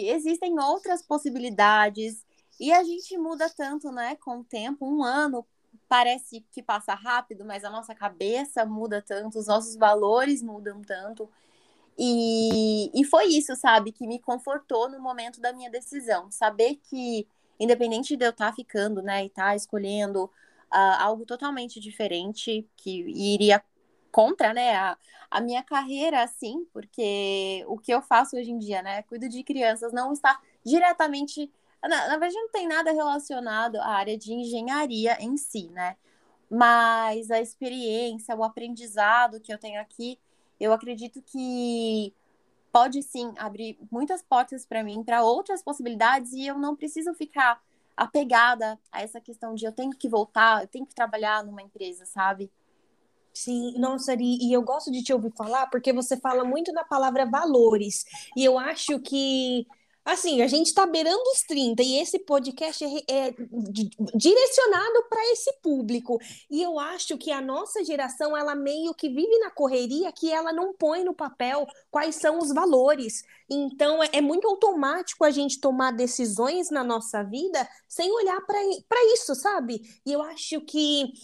existem 0.08 0.58
outras 0.58 1.00
possibilidades 1.00 2.24
e 2.58 2.72
a 2.72 2.82
gente 2.84 3.16
muda 3.18 3.48
tanto, 3.50 3.90
né, 3.90 4.16
com 4.16 4.40
o 4.40 4.44
tempo. 4.44 4.86
Um 4.86 5.02
ano 5.02 5.46
parece 5.88 6.44
que 6.52 6.62
passa 6.62 6.94
rápido, 6.94 7.44
mas 7.44 7.64
a 7.64 7.70
nossa 7.70 7.94
cabeça 7.94 8.64
muda 8.64 9.02
tanto, 9.02 9.38
os 9.38 9.46
nossos 9.46 9.76
valores 9.76 10.42
mudam 10.42 10.80
tanto. 10.82 11.28
E, 11.98 12.90
e 12.92 13.04
foi 13.04 13.26
isso, 13.26 13.54
sabe, 13.54 13.92
que 13.92 14.06
me 14.06 14.18
confortou 14.18 14.88
no 14.88 15.00
momento 15.00 15.40
da 15.40 15.52
minha 15.52 15.70
decisão. 15.70 16.30
Saber 16.30 16.76
que, 16.76 17.26
independente 17.58 18.16
de 18.16 18.24
eu 18.24 18.30
estar 18.30 18.50
tá 18.50 18.56
ficando, 18.56 19.02
né, 19.02 19.24
e 19.24 19.26
estar 19.26 19.46
tá 19.46 19.56
escolhendo 19.56 20.24
uh, 20.24 20.98
algo 20.98 21.24
totalmente 21.24 21.78
diferente, 21.80 22.68
que 22.76 23.02
iria 23.02 23.62
contra, 24.10 24.52
né, 24.52 24.74
a, 24.76 24.96
a 25.30 25.40
minha 25.40 25.62
carreira, 25.62 26.22
assim, 26.22 26.66
porque 26.72 27.64
o 27.68 27.78
que 27.78 27.92
eu 27.92 28.00
faço 28.02 28.36
hoje 28.36 28.50
em 28.50 28.58
dia, 28.58 28.82
né, 28.82 29.02
cuido 29.02 29.28
de 29.28 29.42
crianças, 29.42 29.92
não 29.92 30.12
está 30.12 30.40
diretamente 30.64 31.50
na, 31.88 32.08
na 32.08 32.16
verdade, 32.16 32.34
não 32.34 32.50
tem 32.50 32.66
nada 32.66 32.92
relacionado 32.92 33.76
à 33.76 33.88
área 33.88 34.16
de 34.16 34.32
engenharia 34.32 35.16
em 35.20 35.36
si, 35.36 35.68
né? 35.70 35.96
Mas 36.50 37.30
a 37.30 37.40
experiência, 37.40 38.36
o 38.36 38.44
aprendizado 38.44 39.40
que 39.40 39.52
eu 39.52 39.58
tenho 39.58 39.80
aqui, 39.80 40.18
eu 40.60 40.72
acredito 40.72 41.22
que 41.22 42.14
pode 42.72 43.02
sim 43.02 43.32
abrir 43.38 43.78
muitas 43.90 44.22
portas 44.22 44.66
para 44.66 44.82
mim, 44.82 45.02
para 45.04 45.22
outras 45.22 45.62
possibilidades, 45.62 46.32
e 46.32 46.46
eu 46.46 46.58
não 46.58 46.74
preciso 46.74 47.14
ficar 47.14 47.60
apegada 47.96 48.78
a 48.90 49.02
essa 49.02 49.20
questão 49.20 49.54
de 49.54 49.64
eu 49.64 49.72
tenho 49.72 49.92
que 49.92 50.08
voltar, 50.08 50.62
eu 50.62 50.68
tenho 50.68 50.86
que 50.86 50.94
trabalhar 50.94 51.44
numa 51.44 51.62
empresa, 51.62 52.04
sabe? 52.04 52.50
Sim, 53.32 53.78
nossa, 53.78 54.12
Ari, 54.12 54.38
e 54.40 54.52
eu 54.52 54.62
gosto 54.62 54.90
de 54.92 55.02
te 55.02 55.12
ouvir 55.12 55.32
falar 55.36 55.66
porque 55.66 55.92
você 55.92 56.16
fala 56.16 56.44
muito 56.44 56.72
na 56.72 56.84
palavra 56.84 57.26
valores. 57.26 58.04
E 58.36 58.44
eu 58.44 58.58
acho 58.58 59.00
que 59.00 59.66
Assim, 60.04 60.42
a 60.42 60.46
gente 60.46 60.66
está 60.66 60.84
beirando 60.84 61.22
os 61.32 61.40
30 61.42 61.82
e 61.82 61.98
esse 61.98 62.18
podcast 62.18 62.84
é, 62.84 63.28
é 63.28 63.34
direcionado 64.14 65.04
para 65.08 65.32
esse 65.32 65.50
público. 65.62 66.20
E 66.50 66.62
eu 66.62 66.78
acho 66.78 67.16
que 67.16 67.30
a 67.30 67.40
nossa 67.40 67.82
geração, 67.82 68.36
ela 68.36 68.54
meio 68.54 68.92
que 68.92 69.08
vive 69.08 69.38
na 69.38 69.50
correria 69.50 70.12
que 70.12 70.30
ela 70.30 70.52
não 70.52 70.74
põe 70.74 71.02
no 71.04 71.14
papel 71.14 71.66
quais 71.90 72.16
são 72.16 72.38
os 72.38 72.52
valores. 72.52 73.24
Então, 73.48 74.02
é, 74.02 74.10
é 74.12 74.20
muito 74.20 74.46
automático 74.46 75.24
a 75.24 75.30
gente 75.30 75.58
tomar 75.58 75.90
decisões 75.92 76.70
na 76.70 76.84
nossa 76.84 77.22
vida 77.22 77.66
sem 77.88 78.12
olhar 78.12 78.40
para 78.42 78.60
isso, 79.14 79.34
sabe? 79.34 79.80
E 80.04 80.12
eu 80.12 80.20
acho 80.22 80.60
que 80.60 81.14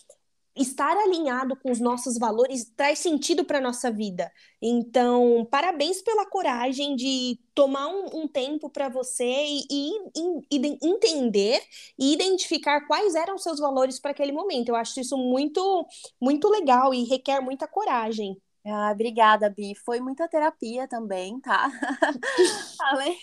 estar 0.61 0.97
alinhado 0.97 1.57
com 1.57 1.71
os 1.71 1.81
nossos 1.81 2.19
valores 2.19 2.71
traz 2.77 2.99
sentido 2.99 3.45
para 3.45 3.61
nossa 3.61 3.91
vida. 3.91 4.31
Então, 4.61 5.47
parabéns 5.51 6.03
pela 6.03 6.27
coragem 6.27 6.95
de 6.97 7.39
tomar 7.55 7.89
um, 7.89 8.23
um 8.23 8.29
tempo 8.29 8.69
para 8.71 8.89
você 8.89 9.25
e, 9.25 9.65
e, 9.71 10.41
e, 10.51 10.79
entender 10.83 11.61
e 11.99 12.13
identificar 12.13 12.87
quais 12.87 13.15
eram 13.15 13.39
seus 13.39 13.59
valores 13.59 13.99
para 13.99 14.11
aquele 14.11 14.33
momento. 14.33 14.69
Eu 14.69 14.77
acho 14.77 15.01
isso 15.01 15.17
muito, 15.17 15.87
muito 16.21 16.49
legal 16.49 16.93
e 16.93 17.05
requer 17.05 17.41
muita 17.41 17.67
coragem. 17.67 18.37
Ah, 18.65 18.91
obrigada, 18.93 19.49
Bi. 19.49 19.75
Foi 19.75 20.01
muita 20.01 20.29
terapia 20.29 20.87
também, 20.87 21.41
tá? 21.41 21.71
além, 22.81 23.19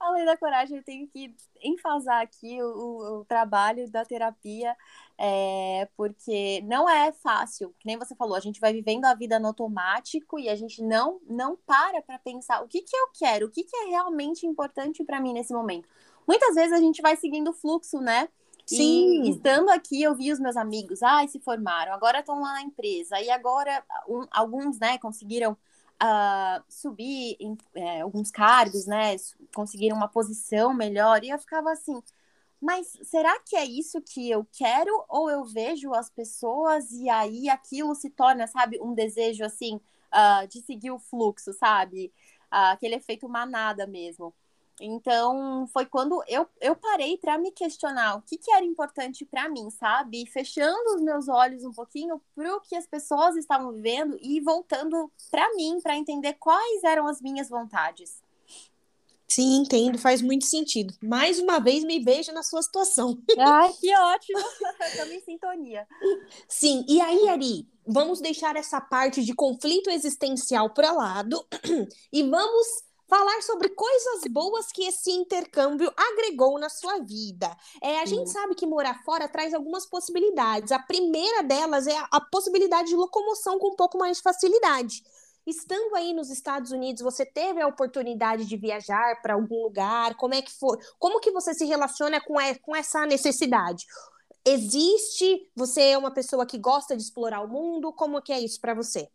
além 0.00 0.24
da 0.24 0.36
coragem, 0.36 0.76
eu 0.78 0.82
tenho 0.82 1.06
que 1.06 1.32
enfasar 1.62 2.20
aqui 2.22 2.60
o, 2.60 3.20
o 3.20 3.24
trabalho 3.24 3.88
da 3.88 4.04
terapia, 4.04 4.76
é, 5.16 5.88
porque 5.96 6.60
não 6.62 6.90
é 6.90 7.12
fácil. 7.12 7.72
Que 7.78 7.86
nem 7.86 7.96
você 7.96 8.16
falou, 8.16 8.34
a 8.34 8.40
gente 8.40 8.58
vai 8.60 8.72
vivendo 8.72 9.04
a 9.04 9.14
vida 9.14 9.38
no 9.38 9.46
automático 9.48 10.40
e 10.40 10.48
a 10.48 10.56
gente 10.56 10.82
não, 10.82 11.20
não 11.28 11.56
para 11.64 12.02
para 12.02 12.18
pensar 12.18 12.62
o 12.64 12.68
que, 12.68 12.82
que 12.82 12.96
eu 12.96 13.08
quero, 13.16 13.46
o 13.46 13.50
que, 13.50 13.62
que 13.62 13.76
é 13.76 13.84
realmente 13.90 14.44
importante 14.44 15.04
para 15.04 15.20
mim 15.20 15.32
nesse 15.32 15.52
momento. 15.52 15.88
Muitas 16.26 16.56
vezes 16.56 16.72
a 16.72 16.80
gente 16.80 17.00
vai 17.00 17.16
seguindo 17.16 17.50
o 17.50 17.54
fluxo, 17.54 18.00
né? 18.00 18.28
Sim. 18.66 19.24
E 19.24 19.30
estando 19.30 19.70
aqui, 19.70 20.02
eu 20.02 20.14
vi 20.14 20.32
os 20.32 20.38
meus 20.38 20.56
amigos, 20.56 21.02
ai, 21.02 21.28
se 21.28 21.40
formaram, 21.40 21.92
agora 21.92 22.20
estão 22.20 22.40
lá 22.40 22.54
na 22.54 22.62
empresa, 22.62 23.20
e 23.20 23.30
agora 23.30 23.84
um, 24.08 24.26
alguns, 24.30 24.78
né, 24.78 24.98
conseguiram 24.98 25.52
uh, 25.52 26.62
subir 26.68 27.36
em 27.40 27.56
é, 27.74 28.00
alguns 28.00 28.30
cargos, 28.30 28.86
né, 28.86 29.16
conseguiram 29.54 29.96
uma 29.96 30.08
posição 30.08 30.72
melhor, 30.72 31.24
e 31.24 31.30
eu 31.30 31.38
ficava 31.38 31.72
assim, 31.72 32.00
mas 32.62 32.96
será 33.02 33.40
que 33.40 33.56
é 33.56 33.64
isso 33.64 34.00
que 34.00 34.30
eu 34.30 34.46
quero, 34.52 35.04
ou 35.08 35.28
eu 35.28 35.44
vejo 35.44 35.92
as 35.92 36.08
pessoas 36.08 36.92
e 36.92 37.10
aí 37.10 37.48
aquilo 37.48 37.92
se 37.94 38.08
torna, 38.08 38.46
sabe, 38.46 38.80
um 38.80 38.94
desejo, 38.94 39.44
assim, 39.44 39.80
uh, 40.12 40.46
de 40.46 40.60
seguir 40.60 40.92
o 40.92 40.98
fluxo, 40.98 41.52
sabe? 41.52 42.12
Uh, 42.52 42.70
aquele 42.72 42.94
efeito 42.94 43.28
manada 43.28 43.84
mesmo. 43.84 44.32
Então, 44.80 45.66
foi 45.72 45.86
quando 45.86 46.22
eu, 46.26 46.46
eu 46.60 46.74
parei 46.74 47.16
para 47.18 47.38
me 47.38 47.50
questionar 47.52 48.16
o 48.16 48.22
que, 48.22 48.36
que 48.36 48.50
era 48.50 48.64
importante 48.64 49.24
para 49.24 49.48
mim, 49.48 49.70
sabe? 49.70 50.26
fechando 50.26 50.94
os 50.94 51.02
meus 51.02 51.28
olhos 51.28 51.64
um 51.64 51.72
pouquinho 51.72 52.20
para 52.34 52.56
o 52.56 52.60
que 52.60 52.74
as 52.74 52.86
pessoas 52.86 53.36
estavam 53.36 53.72
vivendo 53.72 54.16
e 54.20 54.40
voltando 54.40 55.10
para 55.30 55.54
mim, 55.54 55.78
para 55.82 55.96
entender 55.96 56.34
quais 56.34 56.82
eram 56.84 57.06
as 57.06 57.20
minhas 57.20 57.48
vontades. 57.48 58.22
Sim, 59.28 59.62
entendo, 59.62 59.98
faz 59.98 60.20
muito 60.20 60.44
sentido. 60.44 60.92
Mais 61.02 61.38
uma 61.38 61.58
vez 61.58 61.84
me 61.84 61.98
vejo 62.00 62.32
na 62.32 62.42
sua 62.42 62.62
situação. 62.62 63.18
Ai, 63.38 63.72
que 63.80 63.96
ótimo! 63.96 64.38
Estamos 64.86 65.14
em 65.14 65.20
sintonia. 65.20 65.88
Sim, 66.46 66.84
e 66.86 67.00
aí, 67.00 67.28
Ari, 67.28 67.66
vamos 67.86 68.20
deixar 68.20 68.56
essa 68.56 68.78
parte 68.78 69.24
de 69.24 69.34
conflito 69.34 69.88
existencial 69.88 70.68
para 70.70 70.92
lado 70.92 71.42
e 72.12 72.22
vamos 72.24 72.66
falar 73.12 73.42
sobre 73.42 73.68
coisas 73.68 74.22
boas 74.30 74.72
que 74.72 74.84
esse 74.84 75.10
intercâmbio 75.10 75.92
agregou 75.94 76.58
na 76.58 76.70
sua 76.70 76.98
vida. 77.00 77.54
É, 77.82 78.00
a 78.00 78.06
gente 78.06 78.30
sabe 78.30 78.54
que 78.54 78.64
morar 78.64 79.04
fora 79.04 79.28
traz 79.28 79.52
algumas 79.52 79.84
possibilidades. 79.84 80.72
A 80.72 80.78
primeira 80.78 81.42
delas 81.42 81.86
é 81.86 81.94
a 82.10 82.20
possibilidade 82.22 82.88
de 82.88 82.96
locomoção 82.96 83.58
com 83.58 83.72
um 83.72 83.76
pouco 83.76 83.98
mais 83.98 84.16
de 84.16 84.22
facilidade. 84.22 85.02
Estando 85.46 85.94
aí 85.94 86.14
nos 86.14 86.30
Estados 86.30 86.70
Unidos, 86.70 87.02
você 87.02 87.26
teve 87.26 87.60
a 87.60 87.66
oportunidade 87.66 88.46
de 88.46 88.56
viajar 88.56 89.20
para 89.20 89.34
algum 89.34 89.62
lugar? 89.62 90.14
Como 90.14 90.32
é 90.32 90.40
que 90.40 90.50
foi? 90.50 90.78
Como 90.98 91.20
que 91.20 91.30
você 91.30 91.52
se 91.52 91.66
relaciona 91.66 92.18
com, 92.18 92.36
com 92.62 92.74
essa 92.74 93.04
necessidade? 93.04 93.84
Existe? 94.42 95.50
Você 95.54 95.82
é 95.82 95.98
uma 95.98 96.14
pessoa 96.14 96.46
que 96.46 96.56
gosta 96.56 96.96
de 96.96 97.02
explorar 97.02 97.42
o 97.42 97.48
mundo? 97.48 97.92
Como 97.92 98.22
que 98.22 98.32
é 98.32 98.40
isso 98.40 98.58
para 98.58 98.72
você? 98.72 99.10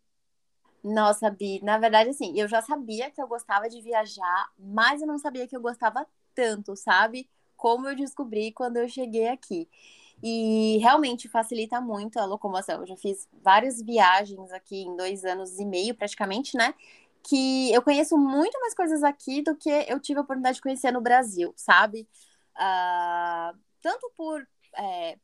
Nossa, 0.82 1.30
Bi, 1.30 1.60
na 1.62 1.76
verdade, 1.78 2.10
assim, 2.10 2.32
eu 2.38 2.46
já 2.48 2.62
sabia 2.62 3.10
que 3.10 3.20
eu 3.20 3.26
gostava 3.26 3.68
de 3.68 3.80
viajar, 3.80 4.48
mas 4.58 5.00
eu 5.00 5.06
não 5.08 5.18
sabia 5.18 5.46
que 5.46 5.56
eu 5.56 5.60
gostava 5.60 6.06
tanto, 6.34 6.76
sabe? 6.76 7.28
Como 7.56 7.88
eu 7.88 7.96
descobri 7.96 8.52
quando 8.52 8.76
eu 8.76 8.88
cheguei 8.88 9.28
aqui. 9.28 9.68
E 10.22 10.78
realmente 10.78 11.28
facilita 11.28 11.80
muito 11.80 12.18
a 12.18 12.24
locomoção. 12.24 12.80
Eu 12.80 12.86
já 12.86 12.96
fiz 12.96 13.28
várias 13.42 13.80
viagens 13.82 14.50
aqui 14.52 14.82
em 14.82 14.96
dois 14.96 15.24
anos 15.24 15.58
e 15.58 15.64
meio, 15.64 15.94
praticamente, 15.94 16.56
né? 16.56 16.74
Que 17.22 17.72
eu 17.72 17.82
conheço 17.82 18.16
muito 18.16 18.58
mais 18.60 18.74
coisas 18.74 19.02
aqui 19.02 19.42
do 19.42 19.56
que 19.56 19.70
eu 19.88 20.00
tive 20.00 20.18
a 20.20 20.22
oportunidade 20.22 20.56
de 20.56 20.62
conhecer 20.62 20.92
no 20.92 21.00
Brasil, 21.00 21.52
sabe? 21.56 22.08
Uh, 22.56 23.56
tanto 23.80 24.10
por 24.16 24.46
é, 24.76 25.18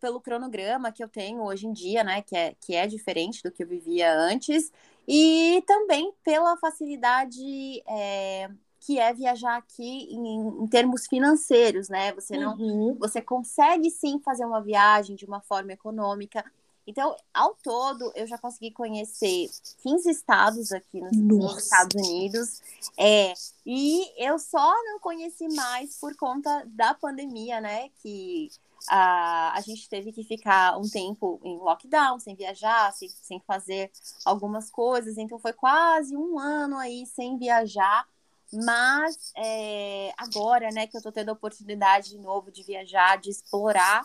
pelo 0.00 0.20
cronograma 0.20 0.92
que 0.92 1.02
eu 1.02 1.08
tenho 1.08 1.42
hoje 1.42 1.66
em 1.66 1.72
dia, 1.72 2.04
né? 2.04 2.22
Que 2.22 2.36
é, 2.36 2.54
que 2.60 2.74
é 2.74 2.86
diferente 2.86 3.42
do 3.42 3.50
que 3.50 3.62
eu 3.62 3.68
vivia 3.68 4.12
antes, 4.14 4.70
e 5.06 5.62
também 5.66 6.12
pela 6.24 6.56
facilidade 6.56 7.82
é, 7.86 8.50
que 8.80 8.98
é 8.98 9.12
viajar 9.12 9.56
aqui 9.56 10.08
em, 10.10 10.62
em, 10.62 10.66
termos 10.68 11.06
financeiros, 11.06 11.88
né? 11.88 12.12
Você 12.12 12.36
não, 12.36 12.56
uhum. 12.56 12.96
você 12.98 13.20
consegue 13.20 13.90
sim 13.90 14.20
fazer 14.20 14.44
uma 14.44 14.60
viagem 14.60 15.16
de 15.16 15.24
uma 15.24 15.40
forma 15.40 15.72
econômica. 15.72 16.44
Então, 16.86 17.16
ao 17.34 17.54
todo, 17.54 18.12
eu 18.14 18.28
já 18.28 18.38
consegui 18.38 18.70
conhecer 18.70 19.48
15 19.82 20.08
estados 20.08 20.70
aqui 20.70 21.00
nos, 21.00 21.16
nos 21.16 21.64
Estados 21.64 21.96
Unidos. 21.96 22.62
É, 22.96 23.32
e 23.64 24.04
eu 24.24 24.38
só 24.38 24.72
não 24.84 25.00
conheci 25.00 25.48
mais 25.48 25.98
por 25.98 26.14
conta 26.16 26.64
da 26.68 26.94
pandemia, 26.94 27.60
né? 27.60 27.88
Que 28.00 28.50
a, 28.88 29.52
a 29.56 29.60
gente 29.60 29.88
teve 29.88 30.12
que 30.12 30.24
ficar 30.24 30.78
um 30.78 30.88
tempo 30.88 31.40
em 31.44 31.56
lockdown, 31.58 32.18
sem 32.18 32.34
viajar, 32.34 32.92
sem, 32.92 33.08
sem 33.08 33.40
fazer 33.46 33.90
algumas 34.24 34.70
coisas. 34.70 35.18
Então 35.18 35.38
foi 35.38 35.52
quase 35.52 36.16
um 36.16 36.38
ano 36.38 36.76
aí 36.78 37.06
sem 37.06 37.36
viajar. 37.36 38.06
Mas 38.52 39.32
é, 39.36 40.12
agora, 40.16 40.70
né, 40.70 40.86
que 40.86 40.96
eu 40.96 41.02
tô 41.02 41.10
tendo 41.10 41.30
a 41.30 41.32
oportunidade 41.32 42.10
de 42.10 42.18
novo 42.18 42.50
de 42.50 42.62
viajar, 42.62 43.18
de 43.18 43.30
explorar, 43.30 44.02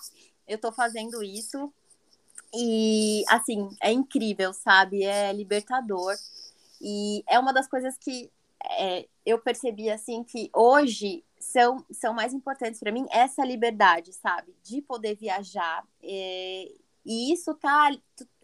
eu 0.48 0.58
tô 0.58 0.72
fazendo 0.72 1.24
isso. 1.24 1.72
E, 2.54 3.24
assim, 3.30 3.70
é 3.82 3.92
incrível, 3.92 4.52
sabe? 4.52 5.04
É 5.04 5.32
libertador. 5.32 6.16
E 6.82 7.24
é 7.30 7.40
uma 7.40 7.54
das 7.54 7.68
coisas 7.68 7.96
que 7.98 8.32
é, 8.78 9.08
eu 9.26 9.40
percebi, 9.40 9.90
assim, 9.90 10.24
que 10.24 10.50
hoje 10.54 11.24
são, 11.42 11.84
são 11.92 12.14
mais 12.14 12.34
importantes 12.34 12.80
para 12.80 12.92
mim 12.92 13.06
essa 13.10 13.44
liberdade, 13.44 14.14
sabe? 14.14 14.56
De 14.64 14.82
poder 14.82 15.16
viajar. 15.16 15.84
É, 16.02 16.72
e 17.06 17.34
isso 17.34 17.54
tá 17.56 17.92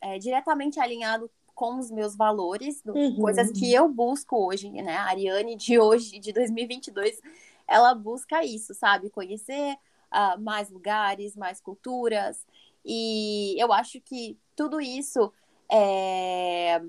é, 0.01 0.17
diretamente 0.17 0.79
alinhado 0.79 1.29
com 1.53 1.79
os 1.79 1.89
meus 1.89 2.15
valores, 2.15 2.83
uhum. 2.85 3.15
coisas 3.15 3.51
que 3.51 3.73
eu 3.73 3.87
busco 3.87 4.35
hoje, 4.35 4.69
né? 4.69 4.95
A 4.95 5.05
Ariane 5.05 5.55
de 5.55 5.79
hoje, 5.79 6.19
de 6.19 6.31
2022, 6.33 7.19
ela 7.67 7.95
busca 7.95 8.43
isso, 8.43 8.73
sabe? 8.73 9.09
Conhecer 9.09 9.73
uh, 10.11 10.39
mais 10.39 10.69
lugares, 10.69 11.35
mais 11.35 11.59
culturas. 11.59 12.45
E 12.85 13.55
eu 13.57 13.71
acho 13.73 13.99
que 14.01 14.37
tudo 14.55 14.79
isso 14.79 15.31
é 15.69 16.81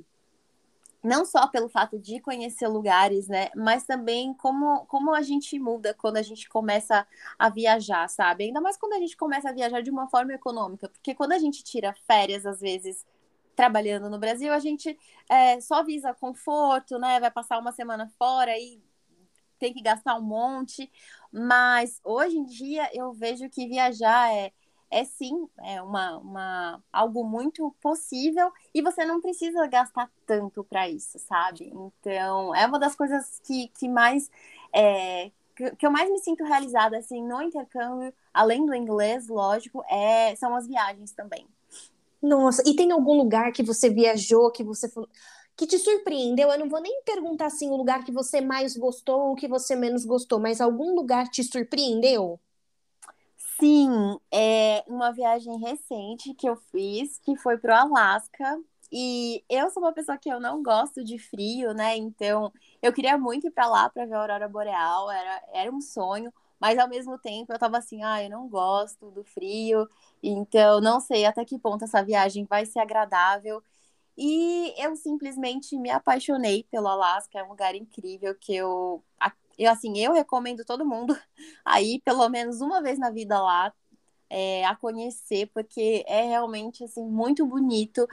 não 1.03 1.25
só 1.25 1.47
pelo 1.47 1.69
fato 1.69 1.99
de 1.99 2.21
conhecer 2.21 2.67
lugares, 2.69 3.29
né, 3.29 3.51
mas 3.55 3.85
também 3.85 4.35
como, 4.35 4.85
como 4.87 5.15
a 5.15 5.23
gente 5.23 5.59
muda 5.59 5.95
quando 5.95 6.17
a 6.17 6.23
gente 6.23 6.49
começa 6.49 7.07
a 7.39 7.49
viajar, 7.49 8.09
sabe? 8.09 8.45
Ainda 8.45 8.61
mais 8.61 8.77
quando 8.77 8.95
a 8.95 8.99
gente 8.99 9.17
começa 9.17 9.49
a 9.51 9.53
viajar 9.53 9.81
de 9.83 9.91
uma 9.91 10.09
forma 10.09 10.33
econômica, 10.33 10.89
porque 10.89 11.15
quando 11.15 11.33
a 11.33 11.39
gente 11.39 11.63
tira 11.63 11.95
férias, 12.07 12.45
às 12.47 12.61
vezes, 12.61 13.07
trabalhando 13.55 14.11
no 14.11 14.19
Brasil, 14.19 14.53
a 14.53 14.59
gente 14.59 14.99
é, 15.29 15.61
só 15.61 15.85
visa 15.85 16.15
conforto, 16.15 16.99
né, 16.99 17.21
vai 17.21 17.31
passar 17.31 17.59
uma 17.59 17.73
semana 17.73 18.09
fora 18.19 18.57
e 18.59 18.81
tem 19.59 19.73
que 19.73 19.83
gastar 19.83 20.17
um 20.17 20.23
monte, 20.23 20.91
mas 21.33 22.01
hoje 22.05 22.37
em 22.37 22.45
dia 22.45 22.89
eu 22.95 23.13
vejo 23.13 23.49
que 23.51 23.67
viajar 23.67 24.33
é 24.33 24.53
é 24.91 25.05
sim 25.05 25.49
é 25.65 25.81
uma, 25.83 26.19
uma, 26.19 26.85
algo 26.93 27.25
muito 27.25 27.75
possível 27.81 28.51
e 28.75 28.81
você 28.83 29.05
não 29.05 29.21
precisa 29.21 29.67
gastar 29.67 30.11
tanto 30.27 30.65
para 30.65 30.89
isso, 30.89 31.19
sabe? 31.19 31.73
Então, 31.75 32.55
é 32.55 32.67
uma 32.67 32.79
das 32.79 32.95
coisas 32.95 33.41
que, 33.45 33.69
que 33.69 33.89
mais. 33.89 34.31
É, 34.73 35.31
que 35.77 35.85
eu 35.85 35.91
mais 35.91 36.09
me 36.09 36.19
sinto 36.19 36.45
realizada 36.45 36.97
assim 36.99 37.23
no 37.23 37.43
intercâmbio, 37.43 38.15
além 38.33 38.65
do 38.65 38.75
inglês, 38.75 39.27
lógico, 39.27 39.85
é, 39.89 40.35
são 40.37 40.55
as 40.55 40.69
viagens 40.69 41.13
também. 41.13 41.47
Nossa, 42.23 42.63
e 42.67 42.75
tem 42.75 42.93
algum 42.93 43.17
lugar 43.17 43.53
que 43.53 43.63
você 43.63 43.91
viajou, 43.91 44.51
que 44.51 44.63
você 44.63 44.89
que 45.57 45.67
te 45.67 45.77
surpreendeu? 45.77 46.51
Eu 46.51 46.59
não 46.59 46.69
vou 46.69 46.81
nem 46.81 47.03
perguntar 47.03 47.47
assim 47.47 47.69
o 47.69 47.77
lugar 47.77 48.05
que 48.05 48.13
você 48.13 48.41
mais 48.41 48.77
gostou 48.77 49.31
ou 49.31 49.35
que 49.35 49.49
você 49.49 49.75
menos 49.75 50.05
gostou, 50.05 50.39
mas 50.39 50.61
algum 50.61 50.95
lugar 50.95 51.29
te 51.29 51.43
surpreendeu? 51.43 52.39
Sim, 53.61 54.19
é 54.33 54.85
uma 54.87 55.13
viagem 55.13 55.59
recente 55.59 56.33
que 56.35 56.49
eu 56.49 56.55
fiz, 56.57 57.19
que 57.19 57.37
foi 57.37 57.59
para 57.59 57.75
o 57.75 57.97
Alasca. 57.97 58.61
E 58.91 59.45
eu 59.51 59.69
sou 59.71 59.83
uma 59.83 59.93
pessoa 59.93 60.17
que 60.17 60.29
eu 60.31 60.41
não 60.41 60.63
gosto 60.63 61.03
de 61.05 61.19
frio, 61.19 61.75
né? 61.75 61.97
Então, 61.97 62.53
eu 62.81 62.93
queria 62.93 63.19
muito 63.19 63.47
ir 63.49 63.51
para 63.51 63.67
lá 63.67 63.91
para 63.91 64.07
ver 64.07 64.15
a 64.15 64.21
aurora 64.21 64.49
boreal, 64.49 65.11
era, 65.11 65.43
era 65.53 65.71
um 65.73 65.81
sonho, 65.81 66.33
mas 66.59 66.79
ao 66.79 66.89
mesmo 66.89 67.19
tempo 67.19 67.53
eu 67.53 67.59
tava 67.59 67.77
assim, 67.79 68.03
ah, 68.03 68.23
eu 68.23 68.31
não 68.31 68.49
gosto 68.49 69.11
do 69.11 69.23
frio, 69.25 69.87
então 70.23 70.81
não 70.81 71.01
sei 71.01 71.27
até 71.27 71.45
que 71.45 71.59
ponto 71.59 71.85
essa 71.85 72.03
viagem 72.03 72.45
vai 72.47 72.65
ser 72.65 72.79
agradável. 72.81 73.63
E 74.17 74.75
eu 74.83 74.97
simplesmente 74.97 75.77
me 75.79 75.91
apaixonei 75.91 76.65
pelo 76.71 76.89
Alasca, 76.89 77.39
é 77.41 77.45
um 77.45 77.49
lugar 77.51 77.75
incrível 77.75 78.35
que 78.37 78.55
eu 78.55 79.03
eu, 79.59 79.71
assim, 79.71 79.99
eu 79.99 80.13
recomendo 80.13 80.65
todo 80.65 80.87
mundo 80.87 81.19
aí, 81.65 82.01
pelo 82.05 82.29
menos 82.29 82.61
uma 82.61 82.81
vez 82.83 82.99
na 82.99 83.11
vida 83.11 83.41
lá, 83.41 83.73
é, 84.31 84.65
a 84.65 84.77
conhecer, 84.77 85.51
porque 85.53 86.05
é 86.07 86.23
realmente, 86.23 86.85
assim, 86.85 87.05
muito 87.05 87.45
bonito. 87.47 88.07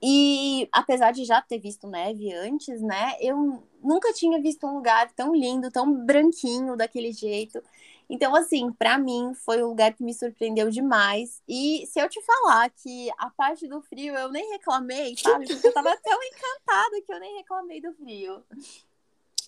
E 0.00 0.68
apesar 0.72 1.12
de 1.12 1.24
já 1.24 1.40
ter 1.40 1.58
visto 1.58 1.86
neve 1.86 2.32
antes, 2.32 2.80
né, 2.80 3.14
eu 3.20 3.62
nunca 3.80 4.12
tinha 4.12 4.40
visto 4.40 4.66
um 4.66 4.74
lugar 4.74 5.12
tão 5.12 5.34
lindo, 5.34 5.70
tão 5.70 5.92
branquinho 6.04 6.76
daquele 6.76 7.12
jeito. 7.12 7.62
Então, 8.10 8.34
assim, 8.34 8.72
para 8.72 8.98
mim 8.98 9.32
foi 9.34 9.62
um 9.62 9.68
lugar 9.68 9.94
que 9.94 10.02
me 10.02 10.12
surpreendeu 10.12 10.70
demais. 10.70 11.40
E 11.48 11.86
se 11.86 12.00
eu 12.00 12.08
te 12.08 12.20
falar 12.22 12.68
que 12.70 13.10
a 13.16 13.30
parte 13.30 13.66
do 13.68 13.80
frio 13.80 14.14
eu 14.14 14.28
nem 14.28 14.50
reclamei, 14.50 15.16
sabe? 15.16 15.46
Porque 15.46 15.68
eu 15.68 15.72
tava 15.72 15.96
tão 15.96 16.18
encantada 16.22 17.00
que 17.06 17.12
eu 17.12 17.20
nem 17.20 17.36
reclamei 17.36 17.80
do 17.80 17.92
frio. 17.94 18.42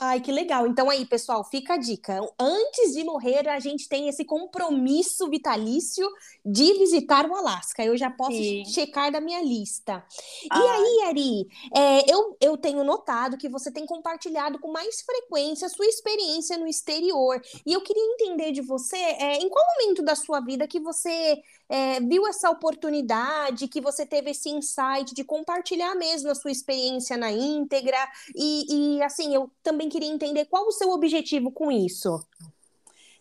Ai, 0.00 0.20
que 0.20 0.32
legal. 0.32 0.66
Então 0.66 0.90
aí, 0.90 1.06
pessoal, 1.06 1.44
fica 1.44 1.74
a 1.74 1.76
dica. 1.76 2.18
Antes 2.38 2.92
de 2.94 3.04
morrer, 3.04 3.48
a 3.48 3.60
gente 3.60 3.88
tem 3.88 4.08
esse 4.08 4.24
compromisso 4.24 5.28
vitalício 5.28 6.08
de 6.44 6.74
visitar 6.74 7.28
o 7.28 7.34
Alasca. 7.34 7.84
Eu 7.84 7.96
já 7.96 8.10
posso 8.10 8.36
Sim. 8.36 8.64
checar 8.64 9.12
da 9.12 9.20
minha 9.20 9.42
lista. 9.42 10.04
Ai. 10.50 10.60
E 10.60 10.68
aí, 10.68 11.08
Ari, 11.08 11.48
é, 11.74 12.12
eu, 12.12 12.36
eu 12.40 12.56
tenho 12.56 12.82
notado 12.82 13.38
que 13.38 13.48
você 13.48 13.70
tem 13.70 13.86
compartilhado 13.86 14.58
com 14.58 14.72
mais 14.72 15.00
frequência 15.02 15.66
a 15.66 15.70
sua 15.70 15.86
experiência 15.86 16.58
no 16.58 16.66
exterior. 16.66 17.40
E 17.64 17.72
eu 17.72 17.80
queria 17.80 18.04
entender 18.14 18.52
de 18.52 18.60
você, 18.60 18.96
é, 18.96 19.36
em 19.36 19.48
qual 19.48 19.64
momento 19.78 20.02
da 20.02 20.14
sua 20.16 20.40
vida 20.40 20.66
que 20.66 20.80
você 20.80 21.40
é, 21.68 22.00
viu 22.00 22.26
essa 22.26 22.50
oportunidade, 22.50 23.68
que 23.68 23.80
você 23.80 24.04
teve 24.04 24.30
esse 24.30 24.48
insight 24.48 25.14
de 25.14 25.24
compartilhar 25.24 25.94
mesmo 25.94 26.30
a 26.30 26.34
sua 26.34 26.50
experiência 26.50 27.16
na 27.16 27.30
íntegra. 27.30 27.96
E, 28.34 28.96
e 28.96 29.02
assim, 29.02 29.34
eu 29.34 29.50
também 29.62 29.88
queria 29.88 30.12
entender 30.12 30.44
qual 30.46 30.66
o 30.66 30.72
seu 30.72 30.90
objetivo 30.90 31.50
com 31.50 31.70
isso. 31.70 32.24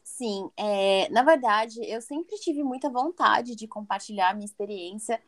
Sim, 0.04 0.50
é, 0.58 1.10
na 1.10 1.24
verdade, 1.24 1.80
eu 1.86 2.02
sempre 2.02 2.36
tive 2.38 2.64
muita 2.64 2.90
vontade 2.90 3.56
de 3.56 3.68
compartilhar 3.68 4.34
minha 4.34 4.46
experiência, 4.46 5.20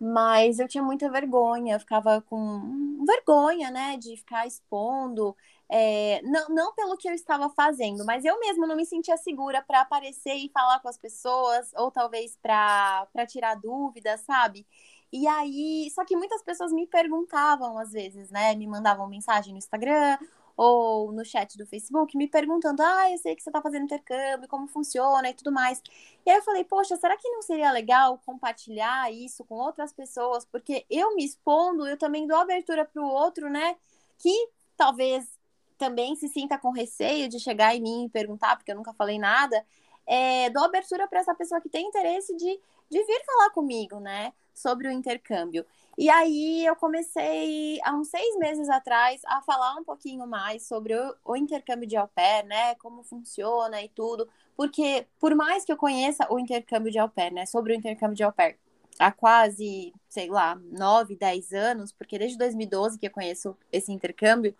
mas 0.00 0.58
eu 0.58 0.66
tinha 0.66 0.82
muita 0.82 1.10
vergonha, 1.10 1.74
eu 1.74 1.80
ficava 1.80 2.20
com 2.22 3.04
vergonha, 3.06 3.70
né, 3.70 3.96
de 3.96 4.16
ficar 4.16 4.46
expondo, 4.46 5.36
é, 5.70 6.20
não, 6.22 6.48
não 6.48 6.74
pelo 6.74 6.96
que 6.96 7.08
eu 7.08 7.14
estava 7.14 7.48
fazendo, 7.50 8.04
mas 8.04 8.24
eu 8.24 8.38
mesma 8.40 8.66
não 8.66 8.76
me 8.76 8.86
sentia 8.86 9.16
segura 9.16 9.62
para 9.62 9.80
aparecer 9.80 10.34
e 10.34 10.50
falar 10.50 10.80
com 10.80 10.88
as 10.88 10.98
pessoas, 10.98 11.72
ou 11.74 11.90
talvez 11.90 12.36
para 12.40 13.08
tirar 13.28 13.54
dúvidas, 13.56 14.20
sabe? 14.22 14.66
E 15.12 15.26
aí, 15.26 15.90
só 15.94 16.04
que 16.04 16.16
muitas 16.16 16.42
pessoas 16.42 16.72
me 16.72 16.86
perguntavam 16.86 17.78
às 17.78 17.92
vezes, 17.92 18.30
né? 18.30 18.54
Me 18.54 18.66
mandavam 18.66 19.08
mensagem 19.08 19.52
no 19.52 19.58
Instagram, 19.58 20.18
ou 20.56 21.12
no 21.12 21.24
chat 21.24 21.56
do 21.58 21.66
Facebook 21.66 22.16
me 22.16 22.28
perguntando: 22.28 22.82
ah, 22.82 23.10
eu 23.10 23.18
sei 23.18 23.34
que 23.34 23.42
você 23.42 23.50
está 23.50 23.60
fazendo 23.60 23.84
intercâmbio, 23.84 24.48
como 24.48 24.68
funciona 24.68 25.28
e 25.28 25.34
tudo 25.34 25.52
mais. 25.52 25.82
E 26.26 26.30
aí 26.30 26.36
eu 26.36 26.42
falei: 26.42 26.64
poxa, 26.64 26.96
será 26.96 27.16
que 27.16 27.28
não 27.30 27.42
seria 27.42 27.70
legal 27.72 28.18
compartilhar 28.24 29.12
isso 29.12 29.44
com 29.44 29.56
outras 29.56 29.92
pessoas? 29.92 30.44
Porque 30.44 30.86
eu 30.90 31.14
me 31.14 31.24
expondo, 31.24 31.86
eu 31.86 31.96
também 31.96 32.26
dou 32.26 32.38
abertura 32.38 32.84
para 32.84 33.02
o 33.02 33.06
outro, 33.06 33.48
né? 33.50 33.76
Que 34.18 34.32
talvez 34.76 35.28
também 35.78 36.14
se 36.16 36.28
sinta 36.28 36.58
com 36.58 36.70
receio 36.70 37.28
de 37.28 37.38
chegar 37.38 37.74
em 37.74 37.80
mim 37.80 38.04
e 38.04 38.08
perguntar, 38.08 38.56
porque 38.56 38.72
eu 38.72 38.76
nunca 38.76 38.92
falei 38.94 39.18
nada. 39.18 39.64
É, 40.06 40.50
dou 40.50 40.64
abertura 40.64 41.08
para 41.08 41.20
essa 41.20 41.34
pessoa 41.34 41.60
que 41.60 41.68
tem 41.68 41.86
interesse 41.86 42.36
de, 42.36 42.60
de 42.90 43.04
vir 43.04 43.24
falar 43.24 43.50
comigo, 43.50 43.98
né? 44.00 44.32
Sobre 44.52 44.88
o 44.88 44.92
intercâmbio. 44.92 45.64
E 45.96 46.10
aí 46.10 46.66
eu 46.66 46.74
comecei, 46.76 47.78
há 47.84 47.94
uns 47.94 48.08
seis 48.08 48.36
meses 48.36 48.68
atrás, 48.68 49.20
a 49.26 49.40
falar 49.42 49.76
um 49.76 49.84
pouquinho 49.84 50.26
mais 50.26 50.66
sobre 50.66 50.94
o, 50.94 51.14
o, 51.24 51.36
intercâmbio 51.36 51.86
de 51.86 51.96
au 51.96 52.08
pair, 52.08 52.44
né? 52.44 52.74
Como 52.76 53.02
funciona 53.04 53.80
e 53.82 53.88
tudo. 53.88 54.28
Porque, 54.56 55.06
por 55.20 55.34
mais 55.34 55.64
que 55.64 55.72
eu 55.72 55.76
conheça 55.76 56.26
o 56.30 56.38
intercâmbio 56.38 56.90
de 56.90 56.98
au 56.98 57.08
pair, 57.08 57.32
né? 57.32 57.46
Sobre 57.46 57.72
o 57.72 57.76
intercâmbio 57.76 58.16
de 58.16 58.24
au 58.24 58.32
pair, 58.32 58.58
há 58.98 59.10
quase, 59.12 59.92
sei 60.08 60.28
lá, 60.28 60.54
nove, 60.70 61.16
dez 61.16 61.52
anos, 61.52 61.92
porque 61.92 62.18
desde 62.18 62.38
2012 62.38 62.98
que 62.98 63.06
eu 63.06 63.10
conheço 63.10 63.56
esse 63.72 63.92
intercâmbio, 63.92 64.54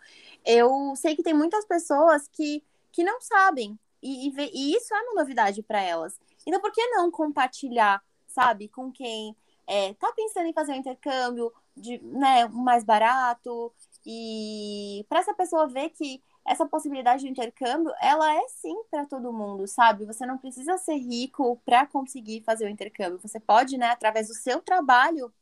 eu 0.44 0.94
sei 0.97 1.14
que 1.16 1.23
tem 1.23 1.35
muitas 1.35 1.64
pessoas 1.64 2.29
que, 2.29 2.62
que 2.92 3.05
não 3.05 3.20
sabem. 3.20 3.79
E, 4.03 4.29
e, 4.29 4.35
e 4.53 4.77
isso 4.77 4.94
é 4.94 5.01
uma 5.01 5.14
novidade 5.14 5.62
para 5.62 5.81
elas. 5.81 6.18
Então, 6.47 6.61
por 6.61 6.73
que 6.73 6.87
não 6.88 7.11
compartilhar, 7.11 8.03
sabe, 8.27 8.68
com 8.68 8.92
quem 8.92 9.35
é, 9.66 9.94
tá 9.94 10.12
pensando 10.12 10.47
em 10.47 10.53
fazer 10.53 10.73
um 10.73 10.77
intercâmbio 10.77 11.53
de, 11.77 11.99
né, 12.03 12.47
mais 12.49 12.85
barato 12.85 13.73
e 14.07 15.05
para 15.09 15.20
essa 15.20 15.35
pessoa 15.35 15.66
ver 15.66 15.90
que 15.90 16.23
essa 16.47 16.67
possibilidade 16.67 17.23
de 17.23 17.29
intercâmbio, 17.29 17.93
ela 18.01 18.35
é 18.35 18.49
sim 18.49 18.75
para 18.91 19.07
todo 19.07 19.33
mundo, 19.33 19.67
sabe? 19.67 20.05
Você 20.05 20.27
não 20.27 20.37
precisa 20.37 20.77
ser 20.77 20.97
rico 20.97 21.61
para 21.65 21.87
conseguir 21.87 22.43
fazer 22.43 22.67
o 22.67 22.69
intercâmbio. 22.69 23.19
Você 23.21 23.41
pode, 23.41 23.79
né, 23.79 23.89
através 23.89 24.29
do 24.29 24.35
seu 24.35 24.61
trabalho, 24.61 25.33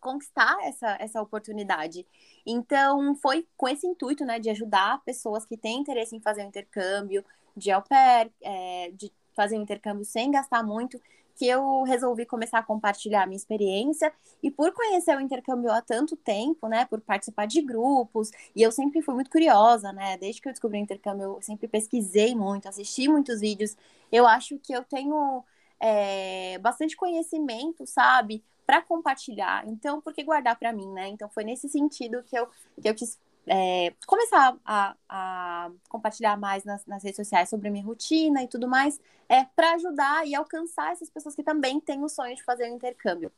conquistar 0.00 0.58
essa, 0.62 0.96
essa 0.98 1.22
oportunidade. 1.22 2.04
Então, 2.44 3.14
foi 3.14 3.46
com 3.56 3.68
esse 3.68 3.86
intuito, 3.86 4.24
né, 4.24 4.40
de 4.40 4.50
ajudar 4.50 5.02
pessoas 5.04 5.46
que 5.46 5.56
têm 5.56 5.80
interesse 5.80 6.16
em 6.16 6.20
fazer 6.20 6.42
o 6.42 6.48
intercâmbio, 6.48 7.24
de 7.56 7.70
au 7.70 7.82
pair, 7.82 8.32
é, 8.42 8.90
de 8.92 9.12
fazer 9.34 9.56
um 9.56 9.62
intercâmbio 9.62 10.04
sem 10.04 10.30
gastar 10.30 10.62
muito, 10.64 11.00
que 11.34 11.46
eu 11.46 11.82
resolvi 11.82 12.26
começar 12.26 12.58
a 12.58 12.62
compartilhar 12.62 13.22
a 13.22 13.26
minha 13.26 13.36
experiência 13.36 14.12
e 14.42 14.50
por 14.50 14.72
conhecer 14.72 15.16
o 15.16 15.20
intercâmbio 15.20 15.70
há 15.70 15.80
tanto 15.80 16.16
tempo, 16.16 16.68
né, 16.68 16.84
por 16.86 17.00
participar 17.00 17.46
de 17.46 17.60
grupos, 17.62 18.30
e 18.54 18.62
eu 18.62 18.70
sempre 18.72 19.02
fui 19.02 19.14
muito 19.14 19.30
curiosa, 19.30 19.92
né, 19.92 20.16
desde 20.18 20.40
que 20.40 20.48
eu 20.48 20.52
descobri 20.52 20.78
o 20.78 20.82
intercâmbio, 20.82 21.24
eu 21.24 21.42
sempre 21.42 21.68
pesquisei 21.68 22.34
muito, 22.34 22.68
assisti 22.68 23.08
muitos 23.08 23.40
vídeos, 23.40 23.76
eu 24.10 24.26
acho 24.26 24.58
que 24.58 24.72
eu 24.72 24.84
tenho 24.84 25.42
é, 25.80 26.58
bastante 26.58 26.96
conhecimento, 26.96 27.86
sabe, 27.86 28.44
para 28.66 28.82
compartilhar, 28.82 29.66
então 29.66 30.00
por 30.00 30.12
que 30.12 30.22
guardar 30.22 30.58
para 30.58 30.72
mim, 30.72 30.90
né, 30.92 31.08
então 31.08 31.28
foi 31.28 31.44
nesse 31.44 31.68
sentido 31.68 32.22
que 32.22 32.36
eu, 32.36 32.46
que 32.80 32.88
eu 32.88 32.94
quis 32.94 33.18
é, 33.46 33.92
começar 34.06 34.56
a, 34.64 34.96
a, 35.08 35.70
compartilhar 35.88 36.36
mais 36.36 36.64
nas, 36.64 36.84
nas, 36.86 37.02
redes 37.02 37.16
sociais 37.16 37.48
sobre 37.48 37.70
minha 37.70 37.84
rotina 37.84 38.42
e 38.42 38.48
tudo 38.48 38.68
mais, 38.68 39.00
é 39.28 39.44
para 39.44 39.74
ajudar 39.74 40.26
e 40.26 40.34
alcançar 40.34 40.92
essas 40.92 41.10
pessoas 41.10 41.34
que 41.34 41.42
também 41.42 41.80
têm 41.80 42.02
o 42.02 42.08
sonho 42.08 42.36
de 42.36 42.44
fazer 42.44 42.70
um 42.70 42.76
intercâmbio. 42.76 43.32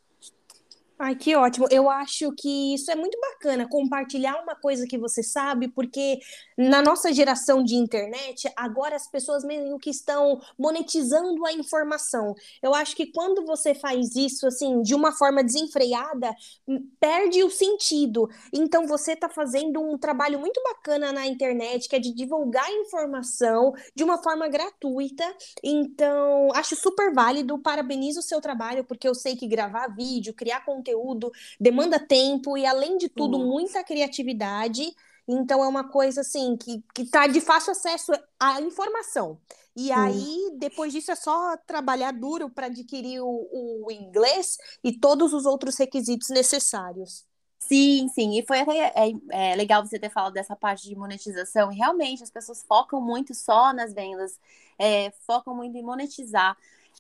Ai, 0.97 1.17
que 1.17 1.35
ótimo. 1.35 1.67
Eu 1.73 1.91
acho 1.91 2.31
que 2.39 2.75
isso 2.75 2.89
é 2.91 2.95
muito 2.95 3.19
bacana, 3.21 3.69
compartilhar 3.69 4.41
uma 4.41 4.55
coisa 4.55 4.87
que 4.87 4.97
você 4.97 5.25
sabe, 5.25 5.67
porque 5.69 6.21
na 6.57 6.81
nossa 6.81 7.13
geração 7.13 7.65
de 7.65 7.75
internet, 7.75 8.49
agora 8.57 8.95
as 8.95 9.09
pessoas 9.09 9.43
meio 9.45 9.77
que 9.79 9.91
estão 9.91 10.41
monetizando 10.57 11.45
a 11.47 11.53
informação. 11.53 12.33
Eu 12.63 12.73
acho 12.75 12.95
que 12.95 13.07
quando 13.11 13.45
você 13.45 13.75
faz 13.75 14.15
isso, 14.15 14.47
assim, 14.47 14.83
de 14.83 14.95
uma 14.95 15.11
forma 15.11 15.43
desenfreada, 15.43 16.33
hum, 16.67 16.89
perde 17.01 17.43
o 17.43 17.51
sentido. 17.51 18.29
Então, 18.53 18.87
você 18.87 19.13
está 19.13 19.29
fazendo 19.29 19.81
um 19.81 19.99
trabalho 19.99 20.39
muito 20.39 20.63
bacana 20.63 21.13
na 21.13 21.27
internet, 21.27 21.89
que 21.89 21.97
é 21.97 21.99
de 21.99 22.15
divulgar 22.15 22.71
informação 22.71 23.73
de 23.97 24.05
uma 24.05 24.23
forma 24.23 24.49
gratuita. 24.49 25.25
Então, 25.63 26.49
acho 26.55 26.77
super 26.77 27.13
válido, 27.13 27.59
parabenizo 27.59 28.21
o 28.21 28.23
seu 28.23 28.41
trabalho, 28.41 28.85
porque 28.85 29.09
eu 29.09 29.15
sei 29.15 29.35
que 29.37 29.47
gravar 29.49 29.89
vídeo, 29.89 30.33
criar 30.35 30.65
conteúdo, 30.65 30.84
conteúdo, 30.85 31.33
demanda 31.59 31.99
tempo 31.99 32.59
e, 32.59 32.67
além 32.67 32.99
de 32.99 33.09
tudo, 33.09 33.39
uhum. 33.39 33.47
muita 33.47 33.83
criatividade. 33.83 34.95
Então 35.27 35.65
é 35.65 35.69
uma 35.69 35.89
coisa 35.89 36.21
assim 36.21 36.57
que, 36.57 36.85
que 36.95 37.07
tá 37.07 37.27
de 37.27 37.41
fácil 37.41 37.73
acesso 37.73 38.13
à 38.39 38.61
informação. 38.61 39.41
E 39.77 39.91
aí, 39.91 40.53
depois 40.57 40.93
disso, 40.93 41.11
é 41.11 41.17
só 41.17 41.57
trabalhar 41.67 42.13
duro 42.13 42.49
para 42.49 42.67
adquirir 42.67 43.21
o, 43.21 43.49
o, 43.85 43.91
inglês 43.91 44.57
e 44.85 44.93
todos 44.93 45.33
os 45.33 45.47
outros 45.47 45.77
requisitos 45.77 46.29
necessários. 46.29 47.27
Sim, 47.59 48.09
sim. 48.09 48.39
E 48.39 48.47
foi 48.47 48.61
até 48.61 48.93
é, 48.95 49.53
é 49.53 49.57
legal 49.57 49.85
você 49.85 49.99
ter 49.99 50.11
falado 50.11 50.35
dessa 50.35 50.55
parte 50.55 50.89
de 50.89 50.95
monetização. 50.95 51.73
E 51.73 51.77
realmente 51.77 52.23
as 52.23 52.31
pessoas 52.31 52.63
focam 52.63 53.01
muito 53.01 53.35
só 53.35 53.73
nas 53.73 53.93
vendas, 53.93 54.39
é, 54.79 55.11
focam 55.27 55.57
muito 55.57 55.77
em 55.77 55.83
monetizar. 55.83 56.57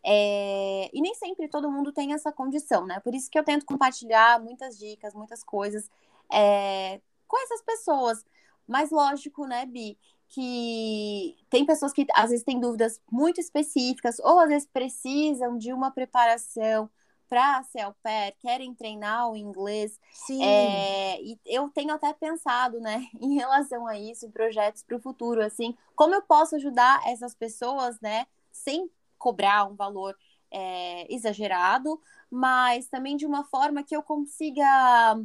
É, 0.06 0.90
e 0.92 1.00
nem 1.00 1.14
sempre 1.14 1.48
todo 1.48 1.70
mundo 1.70 1.90
tem 1.90 2.12
essa 2.12 2.30
condição, 2.30 2.86
né? 2.86 3.00
Por 3.00 3.14
isso 3.14 3.30
que 3.30 3.38
eu 3.38 3.44
tento 3.44 3.64
compartilhar 3.64 4.38
muitas 4.38 4.78
dicas, 4.78 5.14
muitas 5.14 5.42
coisas 5.42 5.90
é, 6.30 7.00
com 7.26 7.42
essas 7.42 7.62
pessoas. 7.62 8.24
Mas 8.66 8.90
lógico, 8.90 9.46
né, 9.46 9.64
Bi, 9.64 9.98
que 10.28 11.36
tem 11.48 11.64
pessoas 11.64 11.92
que 11.92 12.06
às 12.14 12.30
vezes 12.30 12.44
têm 12.44 12.60
dúvidas 12.60 13.00
muito 13.10 13.40
específicas, 13.40 14.18
ou 14.20 14.38
às 14.38 14.48
vezes 14.48 14.68
precisam 14.70 15.56
de 15.56 15.72
uma 15.72 15.90
preparação 15.90 16.90
para 17.28 17.62
ser 17.64 17.80
au 17.80 17.94
pair, 18.02 18.34
querem 18.38 18.74
treinar 18.74 19.30
o 19.30 19.36
inglês. 19.36 19.98
Sim. 20.12 20.42
É, 20.42 21.20
e 21.22 21.38
eu 21.46 21.68
tenho 21.70 21.92
até 21.94 22.12
pensado, 22.12 22.78
né, 22.80 23.06
em 23.20 23.34
relação 23.34 23.86
a 23.86 23.98
isso, 23.98 24.30
projetos 24.30 24.82
para 24.82 24.96
o 24.96 25.00
futuro, 25.00 25.42
assim, 25.42 25.76
como 25.96 26.14
eu 26.14 26.22
posso 26.22 26.56
ajudar 26.56 27.00
essas 27.06 27.34
pessoas, 27.34 27.98
né, 28.00 28.26
sem 28.52 28.90
cobrar 29.24 29.64
um 29.64 29.74
valor 29.74 30.14
é, 30.50 31.06
exagerado, 31.08 31.98
mas 32.30 32.86
também 32.88 33.16
de 33.16 33.24
uma 33.24 33.42
forma 33.44 33.82
que 33.82 33.96
eu 33.96 34.02
consiga 34.02 35.18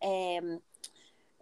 é, 0.00 0.40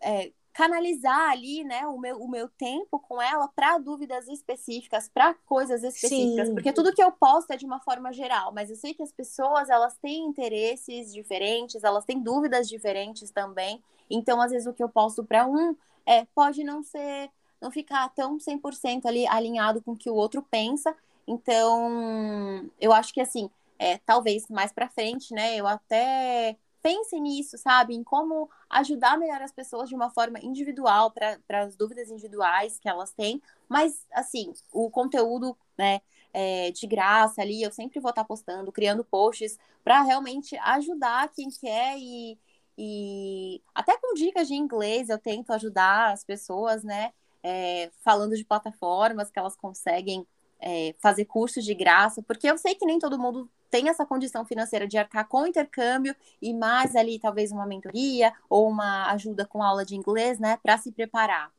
é, 0.03 0.33
canalizar 0.53 1.31
ali, 1.31 1.65
né, 1.65 1.87
o 1.87 1.99
meu, 1.99 2.21
o 2.21 2.29
meu 2.29 2.47
tempo 2.47 3.01
com 3.01 3.23
ela 3.23 3.49
para 3.49 3.79
dúvidas 3.79 4.29
específicas, 4.29 5.09
para 5.09 5.33
coisas 5.47 5.83
específicas, 5.83 6.49
Sim. 6.49 6.55
porque 6.55 6.75
tudo 6.75 6.93
que 6.93 7.03
eu 7.03 7.11
posto 7.11 7.53
é 7.53 7.57
de 7.57 7.65
uma 7.65 7.81
forma 7.81 8.13
geral, 8.13 8.53
mas 8.53 8.69
eu 8.69 8.77
sei 8.77 8.93
que 8.93 9.03
as 9.03 9.11
pessoas, 9.11 9.71
elas 9.71 9.97
têm 9.97 10.27
interesses 10.27 11.11
diferentes, 11.11 11.83
elas 11.83 12.05
têm 12.05 12.21
dúvidas 12.21 12.69
diferentes 12.69 13.31
também, 13.31 13.83
então 14.11 14.43
às 14.43 14.53
vezes 14.53 14.69
o 14.69 14.75
que 14.75 14.83
eu 14.83 14.91
posto 14.91 15.25
para 15.25 15.47
um 15.47 15.75
é, 16.05 16.27
pode 16.35 16.63
não 16.63 16.83
ser, 16.83 17.31
não 17.61 17.71
ficar 17.71 18.11
tão 18.11 18.39
100% 18.39 19.07
ali 19.07 19.27
alinhado 19.27 19.83
com 19.83 19.93
o 19.93 19.97
que 19.97 20.11
o 20.11 20.15
outro 20.15 20.43
pensa, 20.43 20.95
então, 21.27 22.71
eu 22.81 22.93
acho 22.93 23.13
que 23.13 23.21
assim, 23.21 23.51
é, 23.79 23.99
talvez 23.99 24.49
mais 24.49 24.73
para 24.73 24.89
frente, 24.89 25.33
né, 25.35 25.57
eu 25.57 25.67
até 25.67 26.57
pense 26.83 27.19
nisso, 27.19 27.57
sabe, 27.57 27.95
em 27.95 28.05
como 28.05 28.51
ajudar 28.69 29.19
melhor 29.19 29.41
as 29.41 29.53
pessoas 29.53 29.89
de 29.89 29.95
uma 29.95 30.11
forma 30.11 30.39
individual 30.41 31.11
para 31.11 31.39
as 31.63 31.75
dúvidas 31.77 32.11
individuais 32.11 32.79
que 32.79 32.89
elas 32.89 33.11
têm, 33.13 33.41
mas 33.69 34.07
assim, 34.13 34.53
o 34.71 34.91
conteúdo, 34.91 35.57
né, 35.79 36.01
é, 36.33 36.71
de 36.73 36.87
graça 36.87 37.41
ali, 37.41 37.63
eu 37.63 37.73
sempre 37.73 38.01
vou 38.01 38.11
estar 38.11 38.23
tá 38.23 38.29
postando, 38.29 38.71
criando 38.71 39.05
posts 39.05 39.59
para 39.83 40.03
realmente 40.03 40.57
ajudar 40.59 41.33
quem 41.33 41.49
quer 41.49 41.97
e, 41.99 42.39
e 42.77 43.63
até 43.75 43.97
com 43.97 44.15
dicas 44.15 44.49
de 44.49 44.55
inglês 44.55 45.09
eu 45.09 45.19
tento 45.19 45.53
ajudar 45.53 46.13
as 46.13 46.23
pessoas, 46.23 46.85
né, 46.85 47.13
é, 47.43 47.91
falando 48.01 48.37
de 48.37 48.45
plataformas 48.45 49.31
que 49.31 49.39
elas 49.39 49.57
conseguem 49.57 50.27
é, 50.65 50.95
fazer 50.99 51.27
cursos 51.27 51.63
de 51.63 51.75
graça, 51.75 52.23
porque 52.23 52.51
eu 52.51 52.57
sei 52.57 52.75
que 52.75 52.87
nem 52.87 52.99
todo 52.99 53.19
mundo 53.19 53.51
tem 53.71 53.89
essa 53.91 54.07
condição 54.07 54.47
financeira 54.47 54.89
de 54.89 54.97
arcar 54.97 55.29
com 55.29 55.47
intercâmbio 55.47 56.17
e 56.41 56.55
mais 56.55 56.97
ali 56.97 57.19
talvez 57.19 57.53
uma 57.53 57.67
mentoria 57.67 58.33
ou 58.49 58.69
uma 58.69 59.11
ajuda 59.13 59.45
com 59.45 59.63
aula 59.63 59.85
de 59.85 59.95
inglês, 59.95 60.39
né, 60.39 60.59
para 60.63 60.79
se 60.79 60.91
preparar. 60.91 61.53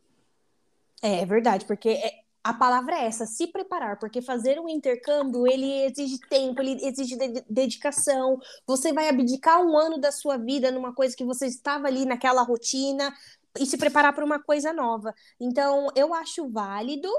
É, 1.03 1.21
é 1.21 1.25
verdade, 1.25 1.65
porque 1.65 1.89
é, 1.89 2.21
a 2.43 2.53
palavra 2.53 2.95
é 2.95 3.05
essa, 3.05 3.27
se 3.27 3.47
preparar, 3.47 3.99
porque 3.99 4.23
fazer 4.23 4.59
um 4.59 4.67
intercâmbio, 4.67 5.45
ele 5.45 5.85
exige 5.85 6.19
tempo, 6.27 6.61
ele 6.61 6.83
exige 6.83 7.15
de 7.15 7.43
dedicação, 7.47 8.39
você 8.65 8.91
vai 8.91 9.07
abdicar 9.07 9.61
um 9.61 9.77
ano 9.77 9.99
da 9.99 10.11
sua 10.11 10.37
vida 10.37 10.71
numa 10.71 10.93
coisa 10.95 11.15
que 11.15 11.25
você 11.25 11.45
estava 11.45 11.87
ali 11.87 12.05
naquela 12.05 12.41
rotina 12.41 13.13
e 13.59 13.65
se 13.65 13.77
preparar 13.77 14.13
para 14.13 14.25
uma 14.25 14.41
coisa 14.41 14.73
nova. 14.73 15.13
Então, 15.39 15.87
eu 15.95 16.13
acho 16.13 16.49
válido, 16.49 17.09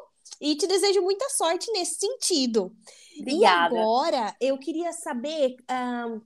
e 0.41 0.57
te 0.57 0.67
desejo 0.67 1.03
muita 1.03 1.29
sorte 1.31 1.71
nesse 1.73 1.99
sentido. 1.99 2.75
Obrigada. 3.19 3.75
E 3.75 3.79
agora 3.79 4.37
eu 4.41 4.59
queria 4.59 4.93
saber 4.93 5.57
um, 5.71 6.21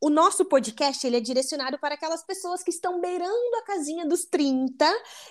o 0.00 0.08
nosso 0.10 0.44
podcast 0.44 1.04
ele 1.04 1.16
é 1.16 1.20
direcionado 1.20 1.78
para 1.78 1.94
aquelas 1.94 2.22
pessoas 2.22 2.62
que 2.62 2.70
estão 2.70 3.00
beirando 3.00 3.56
a 3.56 3.62
casinha 3.62 4.06
dos 4.06 4.24
30. 4.24 4.84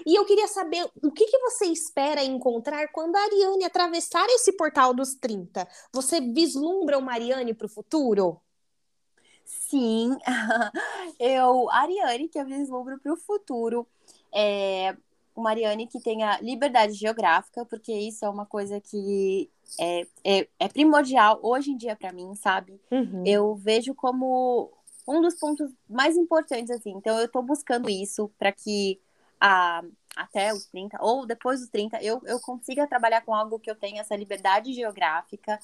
E 0.06 0.16
eu 0.16 0.26
queria 0.26 0.48
saber 0.48 0.90
o 1.02 1.12
que, 1.12 1.26
que 1.26 1.38
você 1.40 1.66
espera 1.68 2.24
encontrar 2.24 2.90
quando 2.92 3.16
a 3.16 3.22
Ariane 3.22 3.64
atravessar 3.64 4.28
esse 4.30 4.54
portal 4.54 4.94
dos 4.94 5.16
30. 5.16 5.68
Você 5.94 6.20
vislumbra 6.20 6.98
uma 6.98 7.14
Ariane 7.14 7.54
para 7.54 7.68
o 7.68 7.70
futuro? 7.70 8.42
Sim, 9.46 10.18
eu, 11.18 11.70
Ariane, 11.72 12.28
que 12.28 12.38
eu 12.38 12.46
vislumbro 12.46 13.00
para 13.00 13.14
o 13.14 13.18
futuro, 13.18 13.88
é 14.34 14.96
uma 15.38 15.52
Ariane 15.52 15.88
que 15.88 16.00
tenha 16.00 16.40
liberdade 16.42 16.94
geográfica, 16.94 17.64
porque 17.66 17.94
isso 17.94 18.26
é 18.26 18.30
uma 18.30 18.46
coisa 18.46 18.82
que 18.82 19.50
é, 19.80 20.08
é, 20.24 20.48
é 20.60 20.68
primordial 20.68 21.40
hoje 21.44 21.72
em 21.72 21.78
dia 21.78 21.96
para 21.96 22.12
mim, 22.12 22.34
sabe? 22.36 22.82
Uhum. 22.92 23.24
Eu 23.26 23.56
vejo 23.56 23.94
como 23.94 24.72
um 25.08 25.22
dos 25.22 25.36
pontos 25.36 25.72
mais 25.88 26.18
importantes, 26.18 26.72
assim. 26.72 26.92
Então, 26.92 27.18
eu 27.20 27.26
estou 27.26 27.44
buscando 27.44 27.90
isso 27.90 28.30
para 28.38 28.52
que 28.52 29.00
a, 29.40 29.84
até 30.16 30.52
os 30.52 30.66
30, 30.66 30.98
ou 31.00 31.26
depois 31.26 31.60
dos 31.60 31.70
30, 31.70 32.02
eu, 32.02 32.20
eu 32.26 32.40
consiga 32.42 32.88
trabalhar 32.88 33.22
com 33.22 33.34
algo 33.34 33.60
que 33.60 33.70
eu 33.70 33.76
tenha 33.76 34.02
essa 34.02 34.16
liberdade 34.16 34.74
geográfica. 34.74 35.60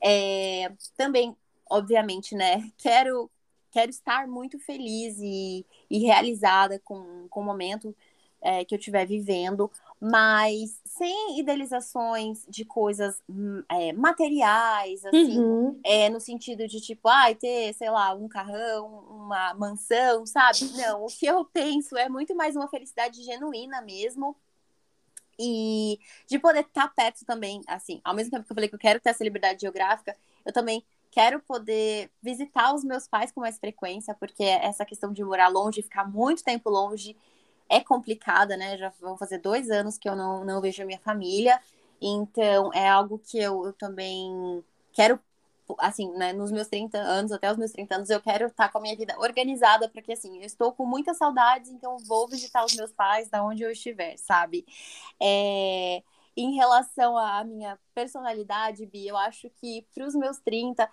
É, 0.00 0.70
também 0.96 1.34
obviamente, 1.70 2.34
né, 2.34 2.70
quero 2.78 3.30
quero 3.70 3.90
estar 3.90 4.26
muito 4.26 4.58
feliz 4.58 5.18
e, 5.18 5.64
e 5.90 5.98
realizada 5.98 6.80
com, 6.82 7.28
com 7.28 7.40
o 7.40 7.44
momento 7.44 7.94
é, 8.40 8.64
que 8.64 8.74
eu 8.74 8.78
estiver 8.78 9.06
vivendo, 9.06 9.70
mas 10.00 10.80
sem 10.84 11.38
idealizações 11.38 12.44
de 12.48 12.64
coisas 12.64 13.20
hum, 13.28 13.62
é, 13.68 13.92
materiais, 13.92 15.04
assim, 15.04 15.38
uhum. 15.38 15.80
é, 15.84 16.08
no 16.08 16.20
sentido 16.20 16.66
de 16.66 16.80
tipo, 16.80 17.08
ai, 17.08 17.32
ah, 17.32 17.34
ter, 17.34 17.74
sei 17.74 17.90
lá, 17.90 18.14
um 18.14 18.28
carrão, 18.28 18.86
uma 19.08 19.54
mansão, 19.54 20.24
sabe? 20.26 20.70
Não, 20.76 21.04
o 21.04 21.08
que 21.08 21.26
eu 21.26 21.44
penso 21.44 21.96
é 21.96 22.08
muito 22.08 22.34
mais 22.34 22.56
uma 22.56 22.68
felicidade 22.68 23.22
genuína 23.22 23.80
mesmo. 23.80 24.36
E 25.40 26.00
de 26.26 26.36
poder 26.36 26.64
estar 26.64 26.92
perto 26.92 27.24
também, 27.24 27.62
assim, 27.68 28.00
ao 28.02 28.12
mesmo 28.12 28.32
tempo 28.32 28.44
que 28.44 28.50
eu 28.50 28.54
falei 28.56 28.68
que 28.68 28.74
eu 28.74 28.78
quero 28.78 28.98
ter 28.98 29.10
essa 29.10 29.22
liberdade 29.22 29.60
geográfica, 29.60 30.16
eu 30.44 30.52
também 30.52 30.82
Quero 31.10 31.40
poder 31.40 32.10
visitar 32.22 32.74
os 32.74 32.84
meus 32.84 33.08
pais 33.08 33.32
com 33.32 33.40
mais 33.40 33.58
frequência, 33.58 34.14
porque 34.14 34.44
essa 34.44 34.84
questão 34.84 35.12
de 35.12 35.24
morar 35.24 35.48
longe, 35.48 35.82
ficar 35.82 36.08
muito 36.08 36.44
tempo 36.44 36.68
longe, 36.68 37.16
é 37.68 37.80
complicada, 37.80 38.56
né? 38.56 38.76
Já 38.78 38.90
vão 39.00 39.16
fazer 39.16 39.38
dois 39.38 39.70
anos 39.70 39.98
que 39.98 40.08
eu 40.08 40.16
não, 40.16 40.44
não 40.44 40.60
vejo 40.60 40.82
a 40.82 40.86
minha 40.86 40.98
família. 41.00 41.60
Então, 42.00 42.72
é 42.72 42.88
algo 42.88 43.18
que 43.18 43.38
eu, 43.38 43.66
eu 43.66 43.72
também 43.72 44.64
quero, 44.92 45.18
assim, 45.78 46.10
né, 46.12 46.32
nos 46.32 46.52
meus 46.52 46.68
30 46.68 46.98
anos, 46.98 47.32
até 47.32 47.50
os 47.50 47.58
meus 47.58 47.72
30 47.72 47.96
anos, 47.96 48.10
eu 48.10 48.20
quero 48.20 48.46
estar 48.46 48.70
com 48.70 48.78
a 48.78 48.80
minha 48.80 48.96
vida 48.96 49.18
organizada, 49.18 49.88
porque, 49.88 50.12
assim, 50.12 50.38
eu 50.38 50.44
estou 50.44 50.72
com 50.72 50.86
muitas 50.86 51.18
saudades, 51.18 51.70
então 51.70 51.98
vou 52.06 52.28
visitar 52.28 52.64
os 52.64 52.74
meus 52.74 52.92
pais 52.92 53.28
da 53.28 53.42
onde 53.44 53.62
eu 53.62 53.70
estiver, 53.70 54.16
sabe? 54.16 54.64
É 55.20 56.02
em 56.40 56.54
relação 56.54 57.18
à 57.18 57.42
minha 57.42 57.76
personalidade, 57.92 58.86
Bi, 58.86 59.08
eu 59.08 59.16
acho 59.16 59.50
que 59.60 59.84
para 59.92 60.06
os 60.06 60.14
meus 60.14 60.38
30, 60.38 60.88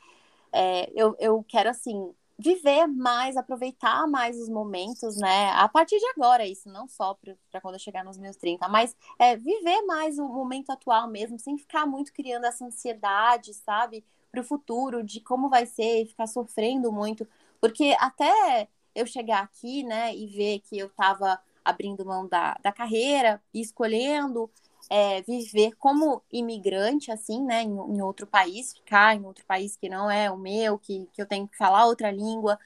é, 0.52 0.92
eu, 0.96 1.16
eu 1.20 1.44
quero, 1.48 1.70
assim, 1.70 2.14
viver 2.38 2.86
mais, 2.88 3.38
aproveitar 3.38 4.08
mais 4.08 4.38
os 4.40 4.50
momentos, 4.50 5.18
né? 5.18 5.52
A 5.52 5.68
partir 5.70 5.98
de 5.98 6.06
agora, 6.08 6.46
isso, 6.46 6.70
não 6.70 6.88
só 6.88 7.14
para 7.52 7.62
quando 7.62 7.76
eu 7.76 7.80
chegar 7.80 8.04
nos 8.04 8.18
meus 8.18 8.36
30, 8.36 8.68
mas 8.68 8.96
é, 9.18 9.36
viver 9.36 9.82
mais 9.84 10.20
o 10.20 10.28
momento 10.28 10.70
atual 10.70 11.10
mesmo, 11.10 11.40
sem 11.40 11.58
ficar 11.58 11.86
muito 11.86 12.12
criando 12.14 12.46
essa 12.46 12.66
ansiedade, 12.66 13.54
sabe? 13.54 14.04
Para 14.32 14.42
o 14.42 14.44
futuro, 14.44 15.02
de 15.04 15.22
como 15.22 15.50
vai 15.50 15.66
ser, 15.66 16.04
e 16.04 16.06
ficar 16.08 16.28
sofrendo 16.28 16.92
muito. 16.92 17.28
Porque 17.62 17.96
até 18.00 18.68
eu 18.94 19.06
chegar 19.06 19.44
aqui, 19.44 19.84
né, 19.84 20.16
e 20.16 20.28
ver 20.28 20.60
que 20.60 20.78
eu 20.78 20.88
estava 20.88 21.40
abrindo 21.64 22.06
mão 22.06 22.28
da, 22.28 22.56
da 22.62 22.72
carreira 22.72 23.42
e 23.54 23.60
escolhendo 23.60 24.50
é, 24.90 25.22
viver 25.24 25.74
como 25.78 26.22
imigrante, 26.32 27.12
assim, 27.12 27.44
né, 27.44 27.64
em, 27.64 27.72
em, 27.72 28.02
outro 28.02 28.28
país, 28.28 28.74
ficar 28.74 29.16
em 29.16 29.26
outro 29.26 29.46
país 29.46 29.76
que 29.76 29.90
não 29.90 30.10
é 30.10 30.30
o 30.30 30.38
meu, 30.38 30.78
que, 30.78 31.08
que 31.14 31.22
eu 31.22 31.26
tenho 31.26 31.48
que 31.48 31.58
falar 31.58 31.86
outra 31.86 32.12
língua, 32.12 32.60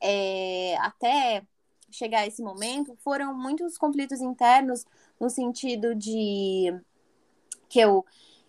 é, 0.00 0.76
até 0.78 1.42
chegar 1.90 2.20
a 2.20 2.26
esse 2.26 2.42
momento, 2.42 2.96
foram 3.02 3.34
muitos 3.36 3.76
conflitos 3.76 4.20
internos 4.20 4.84
no 5.18 5.28
sentido 5.28 5.94
de 5.94 6.72
que 7.68 7.80
eu, 7.80 8.04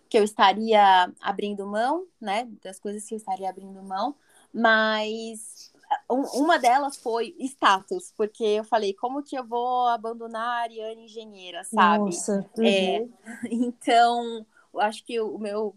que 0.08 0.18
eu 0.18 0.24
estaria 0.24 1.12
abrindo 1.20 1.66
mão, 1.66 2.06
né, 2.20 2.48
das 2.62 2.78
coisas 2.78 3.04
que 3.06 3.14
eu 3.14 3.18
estaria 3.18 3.48
abrindo 3.48 3.82
mão, 3.82 4.14
mas 4.52 5.71
uma 6.14 6.58
delas 6.58 6.96
foi 6.96 7.34
status, 7.38 8.12
porque 8.16 8.44
eu 8.44 8.64
falei, 8.64 8.92
como 8.94 9.22
que 9.22 9.36
eu 9.36 9.44
vou 9.44 9.86
abandonar 9.88 10.42
a 10.42 10.62
Ariane 10.62 11.04
engenheira, 11.04 11.64
sabe? 11.64 12.06
Nossa, 12.06 12.48
é, 12.58 12.60
uhum. 12.60 12.64
é, 12.64 13.48
então, 13.50 14.46
eu 14.74 14.80
acho 14.80 15.04
que 15.04 15.20
o 15.20 15.38
meu 15.38 15.74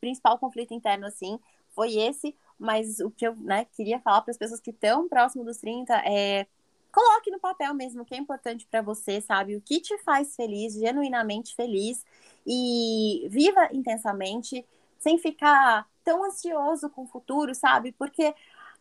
principal 0.00 0.38
conflito 0.38 0.74
interno, 0.74 1.06
assim, 1.06 1.38
foi 1.74 1.96
esse, 1.96 2.34
mas 2.58 2.98
o 3.00 3.10
que 3.10 3.26
eu 3.26 3.36
né, 3.36 3.66
queria 3.72 4.00
falar 4.00 4.22
para 4.22 4.32
as 4.32 4.38
pessoas 4.38 4.60
que 4.60 4.70
estão 4.70 5.08
próximo 5.08 5.44
dos 5.44 5.58
30 5.58 5.94
é 6.04 6.46
coloque 6.90 7.30
no 7.30 7.38
papel 7.38 7.74
mesmo 7.74 8.02
o 8.02 8.04
que 8.04 8.14
é 8.14 8.18
importante 8.18 8.66
para 8.68 8.82
você, 8.82 9.20
sabe? 9.20 9.54
O 9.54 9.60
que 9.60 9.80
te 9.80 9.96
faz 9.98 10.34
feliz, 10.34 10.74
genuinamente 10.74 11.54
feliz, 11.54 12.04
e 12.46 13.28
viva 13.30 13.68
intensamente, 13.72 14.64
sem 14.98 15.18
ficar 15.18 15.86
tão 16.02 16.24
ansioso 16.24 16.88
com 16.88 17.02
o 17.02 17.06
futuro, 17.06 17.54
sabe? 17.54 17.92
Porque 17.92 18.34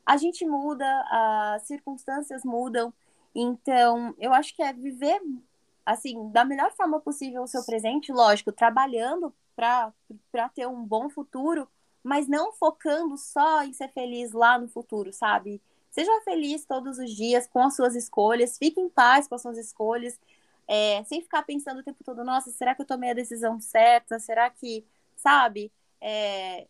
a 0.07 0.15
gente 0.15 0.45
muda, 0.45 0.85
as 1.55 1.63
circunstâncias 1.63 2.45
mudam. 2.45 2.93
Então, 3.35 4.15
eu 4.17 4.33
acho 4.33 4.55
que 4.55 4.63
é 4.63 4.71
viver 4.71 5.21
assim, 5.85 6.29
da 6.31 6.43
melhor 6.43 6.71
forma 6.73 6.99
possível 6.99 7.43
o 7.43 7.47
seu 7.47 7.63
presente, 7.65 8.11
lógico, 8.11 8.51
trabalhando 8.51 9.33
para 9.55 9.93
ter 10.53 10.67
um 10.67 10.83
bom 10.83 11.09
futuro, 11.09 11.67
mas 12.03 12.27
não 12.27 12.51
focando 12.51 13.17
só 13.17 13.63
em 13.63 13.71
ser 13.71 13.89
feliz 13.93 14.33
lá 14.33 14.59
no 14.59 14.67
futuro, 14.67 15.13
sabe? 15.13 15.61
Seja 15.89 16.11
feliz 16.25 16.65
todos 16.65 16.99
os 16.99 17.09
dias 17.11 17.47
com 17.47 17.63
as 17.63 17.75
suas 17.75 17.95
escolhas, 17.95 18.57
fique 18.57 18.81
em 18.81 18.89
paz 18.89 19.27
com 19.29 19.35
as 19.35 19.41
suas 19.41 19.57
escolhas, 19.57 20.19
é, 20.67 21.03
sem 21.05 21.21
ficar 21.21 21.43
pensando 21.43 21.79
o 21.79 21.83
tempo 21.83 22.03
todo, 22.03 22.23
nossa, 22.23 22.51
será 22.51 22.75
que 22.75 22.81
eu 22.81 22.85
tomei 22.85 23.11
a 23.11 23.13
decisão 23.13 23.59
certa? 23.61 24.19
Será 24.19 24.49
que, 24.49 24.85
sabe? 25.15 25.71
É, 26.01 26.67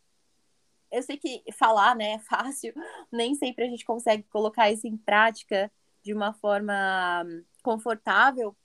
eu 0.92 1.02
sei 1.04 1.18
que 1.18 1.44
falar, 1.54 1.96
né, 1.96 2.14
é 2.14 2.20
fácil, 2.20 2.74
nem 3.12 3.36
sempre 3.36 3.66
a 3.66 3.70
gente 3.70 3.86
consegue 3.86 4.24
colocar 4.24 4.72
isso 4.72 4.88
em 4.88 4.98
prática 4.98 5.72
de 6.04 6.14
uma 6.14 6.34
forma 6.34 7.26
confortável, 7.62 8.56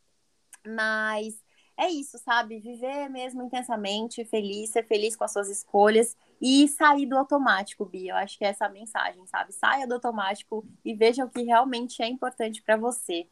mas 0.66 1.42
é 1.76 1.88
isso, 1.88 2.18
sabe? 2.18 2.60
Viver 2.60 3.08
mesmo 3.08 3.42
intensamente, 3.42 4.24
feliz, 4.24 4.70
ser 4.70 4.86
feliz 4.86 5.16
com 5.16 5.24
as 5.24 5.32
suas 5.32 5.48
escolhas 5.48 6.16
e 6.40 6.68
sair 6.68 7.06
do 7.06 7.16
automático, 7.16 7.84
Bia. 7.84 8.12
Eu 8.12 8.16
acho 8.16 8.38
que 8.38 8.44
é 8.44 8.48
essa 8.48 8.66
a 8.66 8.68
mensagem, 8.68 9.26
sabe? 9.26 9.52
Saia 9.52 9.86
do 9.86 9.94
automático 9.94 10.64
e 10.84 10.94
veja 10.94 11.24
o 11.24 11.30
que 11.30 11.42
realmente 11.42 12.02
é 12.02 12.06
importante 12.06 12.62
para 12.62 12.76
você. 12.76 13.26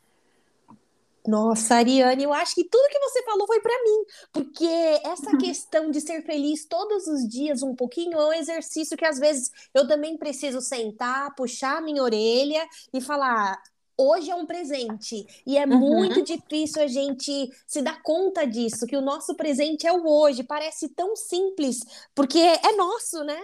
Nossa, 1.27 1.77
Ariane, 1.77 2.25
eu 2.25 2.33
acho 2.33 2.55
que 2.55 2.65
tudo 2.65 2.89
que 2.89 2.99
você 2.99 3.23
falou 3.25 3.47
foi 3.47 3.61
para 3.61 3.83
mim, 3.83 4.05
porque 4.33 4.67
essa 5.05 5.37
questão 5.37 5.91
de 5.91 6.01
ser 6.01 6.23
feliz 6.23 6.65
todos 6.65 7.07
os 7.07 7.29
dias 7.29 7.63
um 7.63 7.75
pouquinho 7.75 8.19
é 8.19 8.27
um 8.29 8.33
exercício 8.33 8.97
que 8.97 9.05
às 9.05 9.19
vezes 9.19 9.51
eu 9.75 9.87
também 9.87 10.17
preciso 10.17 10.61
sentar, 10.61 11.35
puxar 11.35 11.83
minha 11.83 12.03
orelha 12.03 12.67
e 12.93 13.01
falar: 13.01 13.61
hoje 14.01 14.31
é 14.31 14.35
um 14.35 14.47
presente. 14.47 15.27
E 15.47 15.59
é 15.59 15.67
uhum. 15.67 15.79
muito 15.79 16.23
difícil 16.23 16.83
a 16.83 16.87
gente 16.87 17.51
se 17.67 17.83
dar 17.83 18.03
conta 18.03 18.47
disso, 18.47 18.87
que 18.87 18.97
o 18.97 19.03
nosso 19.03 19.35
presente 19.35 19.87
é 19.87 19.93
o 19.93 20.07
hoje. 20.07 20.43
Parece 20.43 20.89
tão 20.89 21.15
simples, 21.15 21.81
porque 22.15 22.39
é 22.39 22.73
nosso, 22.77 23.23
né? 23.25 23.41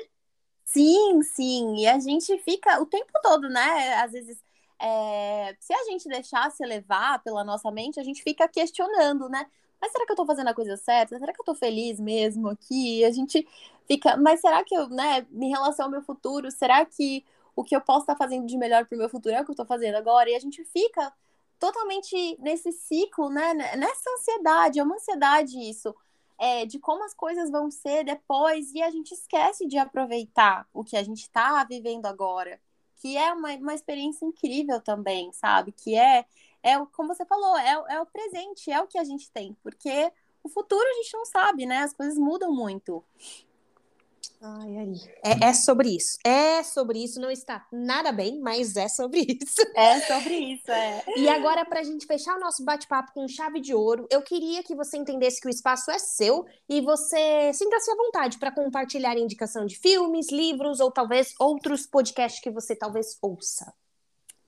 Sim, 0.64 1.22
sim. 1.22 1.76
E 1.76 1.86
a 1.86 1.98
gente 1.98 2.36
fica 2.38 2.80
o 2.80 2.86
tempo 2.86 3.12
todo, 3.22 3.48
né? 3.48 3.94
Às 4.02 4.12
vezes 4.12 4.38
é, 4.80 5.56
se 5.58 5.72
a 5.72 5.84
gente 5.84 6.08
deixasse 6.08 6.64
levar 6.64 7.22
pela 7.22 7.44
nossa 7.44 7.70
mente, 7.70 7.98
a 8.00 8.04
gente 8.04 8.22
fica 8.22 8.46
questionando, 8.48 9.28
né? 9.28 9.46
Mas 9.80 9.92
será 9.92 10.06
que 10.06 10.12
eu 10.12 10.16
tô 10.16 10.26
fazendo 10.26 10.48
a 10.48 10.54
coisa 10.54 10.76
certa? 10.76 11.18
Será 11.18 11.32
que 11.32 11.40
eu 11.40 11.44
tô 11.44 11.54
feliz 11.54 12.00
mesmo 12.00 12.48
aqui? 12.48 13.04
A 13.04 13.10
gente 13.10 13.46
fica, 13.86 14.16
mas 14.16 14.40
será 14.40 14.64
que 14.64 14.74
eu, 14.74 14.88
né, 14.88 15.26
em 15.32 15.50
relação 15.50 15.86
ao 15.86 15.90
meu 15.90 16.02
futuro, 16.02 16.50
será 16.50 16.84
que 16.84 17.24
o 17.54 17.64
que 17.64 17.74
eu 17.74 17.80
posso 17.80 18.00
estar 18.00 18.16
fazendo 18.16 18.46
de 18.46 18.56
melhor 18.58 18.86
pro 18.86 18.98
meu 18.98 19.08
futuro 19.08 19.34
é 19.34 19.40
o 19.40 19.44
que 19.44 19.50
eu 19.50 19.56
tô 19.56 19.64
fazendo 19.64 19.96
agora? 19.96 20.30
E 20.30 20.34
a 20.34 20.38
gente 20.38 20.64
fica 20.64 21.12
totalmente 21.58 22.36
nesse 22.40 22.72
ciclo, 22.72 23.30
né? 23.30 23.54
Nessa 23.54 24.10
ansiedade, 24.10 24.78
é 24.78 24.82
uma 24.82 24.96
ansiedade 24.96 25.58
isso. 25.58 25.94
É, 26.38 26.66
de 26.66 26.78
como 26.78 27.02
as 27.04 27.14
coisas 27.14 27.50
vão 27.50 27.70
ser 27.70 28.04
depois 28.04 28.72
e 28.74 28.82
a 28.82 28.90
gente 28.90 29.12
esquece 29.14 29.66
de 29.66 29.78
aproveitar 29.78 30.68
o 30.72 30.84
que 30.84 30.96
a 30.96 31.02
gente 31.02 31.22
está 31.22 31.64
vivendo 31.64 32.04
agora 32.06 32.60
que 32.96 33.16
é 33.16 33.32
uma, 33.32 33.54
uma 33.56 33.74
experiência 33.74 34.24
incrível 34.24 34.80
também, 34.80 35.32
sabe? 35.32 35.72
Que 35.72 35.96
é, 35.96 36.24
é 36.62 36.78
como 36.92 37.14
você 37.14 37.24
falou, 37.24 37.56
é, 37.58 37.72
é 37.96 38.00
o 38.00 38.06
presente, 38.06 38.70
é 38.70 38.80
o 38.80 38.86
que 38.86 38.98
a 38.98 39.04
gente 39.04 39.30
tem, 39.30 39.56
porque 39.62 40.12
o 40.42 40.48
futuro 40.48 40.82
a 40.88 40.94
gente 40.94 41.12
não 41.14 41.24
sabe, 41.24 41.66
né? 41.66 41.78
As 41.78 41.92
coisas 41.92 42.16
mudam 42.16 42.54
muito. 42.54 43.04
Ai, 44.40 44.76
Ari, 44.76 45.00
é, 45.24 45.48
é, 45.48 45.52
sobre 45.54 45.88
isso. 45.96 46.18
É 46.24 46.62
sobre 46.62 47.02
isso. 47.02 47.20
Não 47.20 47.30
está 47.30 47.66
nada 47.72 48.12
bem, 48.12 48.38
mas 48.38 48.76
é 48.76 48.88
sobre 48.88 49.20
isso. 49.42 49.62
É 49.74 50.00
sobre 50.00 50.34
isso, 50.34 50.70
é. 50.70 51.04
E 51.16 51.28
agora, 51.28 51.64
para 51.64 51.80
a 51.80 51.82
gente 51.82 52.06
fechar 52.06 52.36
o 52.36 52.40
nosso 52.40 52.64
bate-papo 52.64 53.12
com 53.12 53.26
chave 53.26 53.60
de 53.60 53.74
ouro, 53.74 54.06
eu 54.10 54.22
queria 54.22 54.62
que 54.62 54.74
você 54.74 54.96
entendesse 54.98 55.40
que 55.40 55.46
o 55.46 55.50
espaço 55.50 55.90
é 55.90 55.98
seu 55.98 56.46
e 56.68 56.80
você 56.80 57.52
sinta-se 57.54 57.90
à 57.90 57.96
vontade 57.96 58.38
para 58.38 58.52
compartilhar 58.52 59.16
indicação 59.16 59.64
de 59.64 59.78
filmes, 59.78 60.30
livros 60.30 60.80
ou 60.80 60.90
talvez 60.90 61.34
outros 61.40 61.86
podcasts 61.86 62.40
que 62.40 62.50
você 62.50 62.76
talvez 62.76 63.16
ouça. 63.22 63.72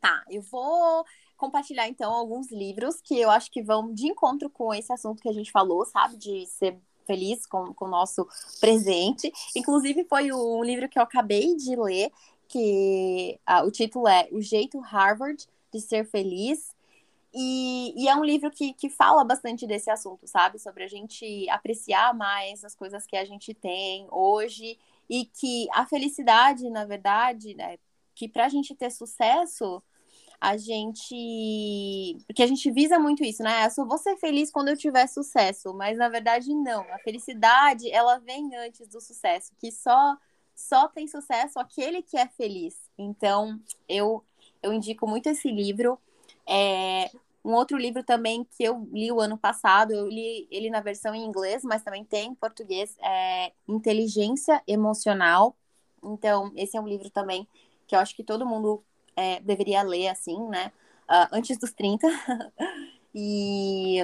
Tá, 0.00 0.22
eu 0.30 0.42
vou 0.42 1.04
compartilhar 1.36 1.88
então 1.88 2.12
alguns 2.12 2.50
livros 2.52 3.00
que 3.00 3.18
eu 3.18 3.30
acho 3.30 3.50
que 3.50 3.62
vão 3.62 3.92
de 3.92 4.06
encontro 4.08 4.50
com 4.50 4.74
esse 4.74 4.92
assunto 4.92 5.22
que 5.22 5.28
a 5.28 5.32
gente 5.32 5.50
falou, 5.50 5.84
sabe? 5.86 6.16
De 6.16 6.46
ser 6.46 6.78
feliz 7.08 7.46
com, 7.46 7.72
com 7.72 7.86
o 7.86 7.90
nosso 7.90 8.28
presente. 8.60 9.32
Inclusive, 9.56 10.04
foi 10.04 10.30
um 10.30 10.62
livro 10.62 10.88
que 10.88 10.98
eu 10.98 11.02
acabei 11.02 11.56
de 11.56 11.74
ler, 11.74 12.12
que 12.46 13.40
ah, 13.46 13.64
o 13.64 13.70
título 13.70 14.06
é 14.06 14.28
O 14.30 14.40
Jeito 14.42 14.78
Harvard 14.78 15.48
de 15.72 15.80
Ser 15.80 16.04
Feliz. 16.04 16.76
E, 17.32 17.94
e, 17.96 18.08
é 18.08 18.16
um 18.16 18.24
livro 18.24 18.50
que, 18.50 18.72
que 18.72 18.88
fala 18.88 19.24
bastante 19.24 19.66
desse 19.66 19.90
assunto, 19.90 20.26
sabe? 20.26 20.58
Sobre 20.58 20.84
a 20.84 20.88
gente 20.88 21.48
apreciar 21.50 22.14
mais 22.14 22.64
as 22.64 22.74
coisas 22.74 23.06
que 23.06 23.16
a 23.16 23.24
gente 23.24 23.52
tem 23.52 24.06
hoje 24.10 24.78
e 25.08 25.24
que 25.26 25.68
a 25.72 25.86
felicidade, 25.86 26.68
na 26.70 26.84
verdade, 26.84 27.54
né, 27.54 27.78
que 28.14 28.28
para 28.28 28.46
a 28.46 28.48
gente 28.48 28.74
ter 28.74 28.90
sucesso, 28.90 29.82
a 30.40 30.56
gente. 30.56 32.16
Porque 32.26 32.42
a 32.42 32.46
gente 32.46 32.70
visa 32.70 32.98
muito 32.98 33.24
isso, 33.24 33.42
né? 33.42 33.66
Eu 33.66 33.70
só 33.70 33.84
vou 33.84 33.98
ser 33.98 34.16
feliz 34.16 34.50
quando 34.50 34.68
eu 34.68 34.76
tiver 34.76 35.06
sucesso, 35.06 35.74
mas 35.74 35.98
na 35.98 36.08
verdade 36.08 36.54
não. 36.54 36.82
A 36.92 36.98
felicidade, 36.98 37.90
ela 37.90 38.18
vem 38.18 38.54
antes 38.56 38.86
do 38.88 39.00
sucesso, 39.00 39.52
que 39.58 39.72
só 39.72 40.16
só 40.54 40.88
tem 40.88 41.06
sucesso 41.06 41.58
aquele 41.60 42.02
que 42.02 42.16
é 42.18 42.26
feliz. 42.26 42.76
Então, 42.98 43.60
eu, 43.88 44.24
eu 44.60 44.72
indico 44.72 45.06
muito 45.06 45.28
esse 45.28 45.48
livro. 45.52 45.96
É, 46.44 47.10
um 47.44 47.52
outro 47.54 47.78
livro 47.78 48.02
também 48.02 48.44
que 48.44 48.64
eu 48.64 48.88
li 48.92 49.12
o 49.12 49.20
ano 49.20 49.38
passado, 49.38 49.92
eu 49.92 50.08
li 50.08 50.48
ele 50.50 50.68
na 50.68 50.80
versão 50.80 51.14
em 51.14 51.24
inglês, 51.24 51.62
mas 51.62 51.84
também 51.84 52.04
tem 52.04 52.30
em 52.30 52.34
português, 52.34 52.96
é 53.00 53.52
Inteligência 53.68 54.60
Emocional. 54.66 55.56
Então, 56.02 56.52
esse 56.56 56.76
é 56.76 56.80
um 56.80 56.88
livro 56.88 57.08
também 57.08 57.46
que 57.86 57.94
eu 57.94 58.00
acho 58.00 58.14
que 58.14 58.24
todo 58.24 58.44
mundo 58.44 58.84
é, 59.18 59.40
deveria 59.40 59.82
ler, 59.82 60.08
assim, 60.08 60.40
né? 60.48 60.70
Uh, 61.08 61.28
antes 61.32 61.58
dos 61.58 61.72
30. 61.72 62.06
e 63.14 63.98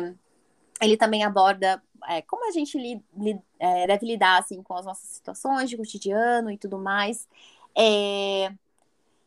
ele 0.81 0.97
também 0.97 1.23
aborda 1.23 1.81
é, 2.09 2.21
como 2.23 2.49
a 2.49 2.51
gente 2.51 2.77
li, 2.77 3.03
li, 3.17 3.41
é, 3.59 3.87
deve 3.87 4.07
lidar, 4.07 4.41
assim, 4.41 4.63
com 4.63 4.75
as 4.75 4.85
nossas 4.85 5.09
situações 5.09 5.71
de 5.71 5.77
cotidiano 5.77 6.51
e 6.51 6.59
tudo 6.59 6.79
mais. 6.79 7.29
É... 7.77 8.53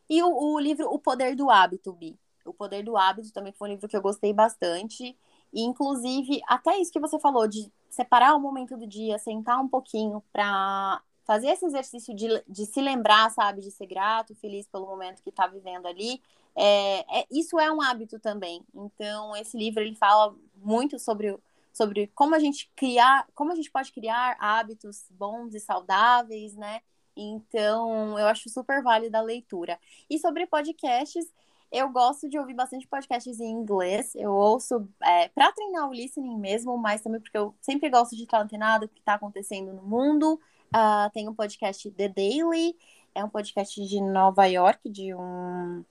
E 0.08 0.22
o, 0.22 0.54
o, 0.54 0.58
livro 0.58 0.86
O 0.92 0.98
Poder 0.98 1.34
do 1.34 1.50
Hábito, 1.50 1.92
Bi. 1.92 2.18
O 2.44 2.52
Poder 2.52 2.82
do 2.82 2.96
Hábito 2.96 3.32
também 3.32 3.52
foi 3.52 3.68
um 3.68 3.72
livro 3.72 3.88
que 3.88 3.96
eu 3.96 4.02
gostei 4.02 4.32
bastante. 4.32 5.16
E, 5.52 5.62
inclusive, 5.62 6.40
até 6.46 6.78
isso 6.78 6.92
que 6.92 7.00
você 7.00 7.18
falou, 7.18 7.48
de 7.48 7.70
separar 7.90 8.34
o 8.34 8.40
momento 8.40 8.76
do 8.76 8.86
dia, 8.86 9.18
sentar 9.18 9.58
um 9.60 9.68
pouquinho 9.68 10.22
para 10.32 11.02
fazer 11.28 11.48
esse 11.48 11.66
exercício 11.66 12.14
de, 12.14 12.26
de 12.48 12.64
se 12.64 12.80
lembrar, 12.80 13.30
sabe, 13.30 13.60
de 13.60 13.70
ser 13.70 13.84
grato, 13.84 14.34
feliz 14.34 14.66
pelo 14.66 14.86
momento 14.86 15.22
que 15.22 15.28
está 15.28 15.46
vivendo 15.46 15.84
ali, 15.84 16.22
é, 16.56 17.20
é, 17.20 17.26
isso 17.30 17.60
é 17.60 17.70
um 17.70 17.82
hábito 17.82 18.18
também. 18.18 18.64
Então, 18.74 19.36
esse 19.36 19.54
livro 19.54 19.82
ele 19.82 19.94
fala 19.94 20.34
muito 20.56 20.98
sobre, 20.98 21.38
sobre 21.70 22.06
como 22.14 22.34
a 22.34 22.38
gente 22.38 22.72
criar, 22.74 23.26
como 23.34 23.52
a 23.52 23.54
gente 23.54 23.70
pode 23.70 23.92
criar 23.92 24.38
hábitos 24.40 25.04
bons 25.10 25.54
e 25.54 25.60
saudáveis, 25.60 26.56
né? 26.56 26.80
Então, 27.14 28.18
eu 28.18 28.26
acho 28.26 28.48
super 28.48 28.82
válida 28.82 29.18
a 29.18 29.22
leitura. 29.22 29.78
E 30.08 30.18
sobre 30.18 30.46
podcasts, 30.46 31.30
eu 31.70 31.90
gosto 31.90 32.26
de 32.26 32.38
ouvir 32.38 32.54
bastante 32.54 32.88
podcasts 32.88 33.38
em 33.38 33.50
inglês. 33.50 34.14
Eu 34.14 34.32
ouço 34.32 34.88
é, 35.02 35.28
para 35.28 35.52
treinar 35.52 35.86
o 35.86 35.92
listening 35.92 36.38
mesmo, 36.38 36.78
mas 36.78 37.02
também 37.02 37.20
porque 37.20 37.36
eu 37.36 37.54
sempre 37.60 37.90
gosto 37.90 38.16
de 38.16 38.22
estar 38.22 38.40
antenado 38.40 38.86
o 38.86 38.88
que 38.88 39.00
está 39.00 39.12
acontecendo 39.12 39.74
no 39.74 39.82
mundo. 39.82 40.40
Uh, 40.68 41.10
tem 41.12 41.28
um 41.28 41.34
podcast 41.34 41.90
The 41.90 42.08
Daily, 42.08 42.76
é 43.14 43.24
um 43.24 43.28
podcast 43.28 43.82
de 43.86 44.00
Nova 44.00 44.46
York, 44.46 44.88
de 44.90 45.14
um, 45.14 45.84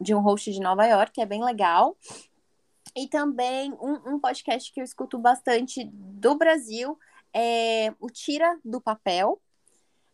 de 0.00 0.14
um 0.14 0.20
host 0.20 0.52
de 0.52 0.60
Nova 0.60 0.86
York, 0.86 1.20
é 1.20 1.26
bem 1.26 1.42
legal. 1.42 1.96
E 2.94 3.08
também 3.08 3.72
um, 3.74 4.14
um 4.14 4.20
podcast 4.20 4.72
que 4.72 4.80
eu 4.80 4.84
escuto 4.84 5.18
bastante 5.18 5.84
do 5.92 6.34
Brasil 6.34 6.98
é 7.32 7.94
o 8.00 8.08
Tira 8.08 8.58
do 8.64 8.80
Papel. 8.80 9.40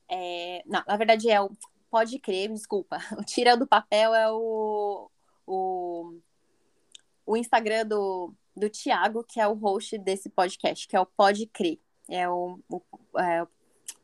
É, 0.08 0.62
não, 0.66 0.82
na 0.86 0.96
verdade 0.96 1.28
é 1.30 1.40
o 1.40 1.50
Pode 1.90 2.18
Crer, 2.18 2.52
desculpa. 2.52 2.98
O 3.18 3.24
Tira 3.24 3.56
do 3.56 3.66
Papel 3.66 4.14
é 4.14 4.30
o, 4.30 5.10
o, 5.46 6.18
o 7.24 7.36
Instagram 7.36 7.86
do, 7.86 8.32
do 8.54 8.68
Tiago, 8.68 9.24
que 9.24 9.40
é 9.40 9.48
o 9.48 9.54
host 9.54 9.98
desse 9.98 10.28
podcast, 10.28 10.86
que 10.86 10.96
é 10.96 11.00
o 11.00 11.06
Pode 11.06 11.46
Crer. 11.46 11.78
É 12.08 12.28
o, 12.28 12.60
o, 12.68 12.82
é 13.18 13.42
o 13.42 13.48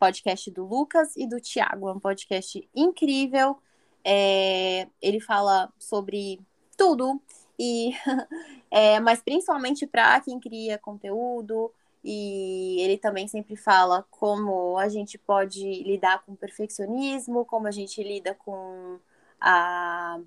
podcast 0.02 0.50
do 0.50 0.66
Lucas 0.66 1.16
e 1.16 1.28
do 1.28 1.40
Tiago. 1.40 1.88
É 1.88 1.92
um 1.92 2.00
podcast 2.00 2.68
incrível. 2.74 3.56
É, 4.04 4.88
ele 5.00 5.20
fala 5.20 5.72
sobre 5.78 6.40
tudo, 6.76 7.22
e 7.56 7.92
é, 8.68 8.98
mas 8.98 9.22
principalmente 9.22 9.86
para 9.86 10.20
quem 10.20 10.40
cria 10.40 10.76
conteúdo. 10.76 11.72
E 12.02 12.80
ele 12.80 12.98
também 12.98 13.28
sempre 13.28 13.54
fala 13.54 14.04
como 14.10 14.76
a 14.76 14.88
gente 14.88 15.16
pode 15.16 15.84
lidar 15.84 16.24
com 16.24 16.32
o 16.32 16.36
perfeccionismo, 16.36 17.44
como 17.44 17.68
a 17.68 17.70
gente 17.70 18.02
lida 18.02 18.34
com 18.34 18.98
a 19.40 20.18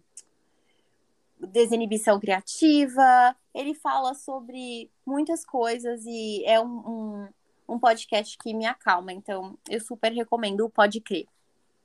desinibição 1.37 2.17
criativa. 2.17 3.35
Ele 3.53 3.73
fala 3.73 4.13
sobre 4.13 4.89
muitas 5.05 5.45
coisas 5.45 6.05
e 6.05 6.45
é 6.45 6.61
um, 6.61 6.77
um 6.77 7.27
um 7.67 7.79
podcast 7.79 8.37
que 8.37 8.53
me 8.53 8.65
acalma. 8.65 9.13
Então, 9.13 9.57
eu 9.69 9.79
super 9.79 10.11
recomendo 10.11 10.65
o 10.65 10.69
Pode 10.69 11.01
Crer. 11.01 11.25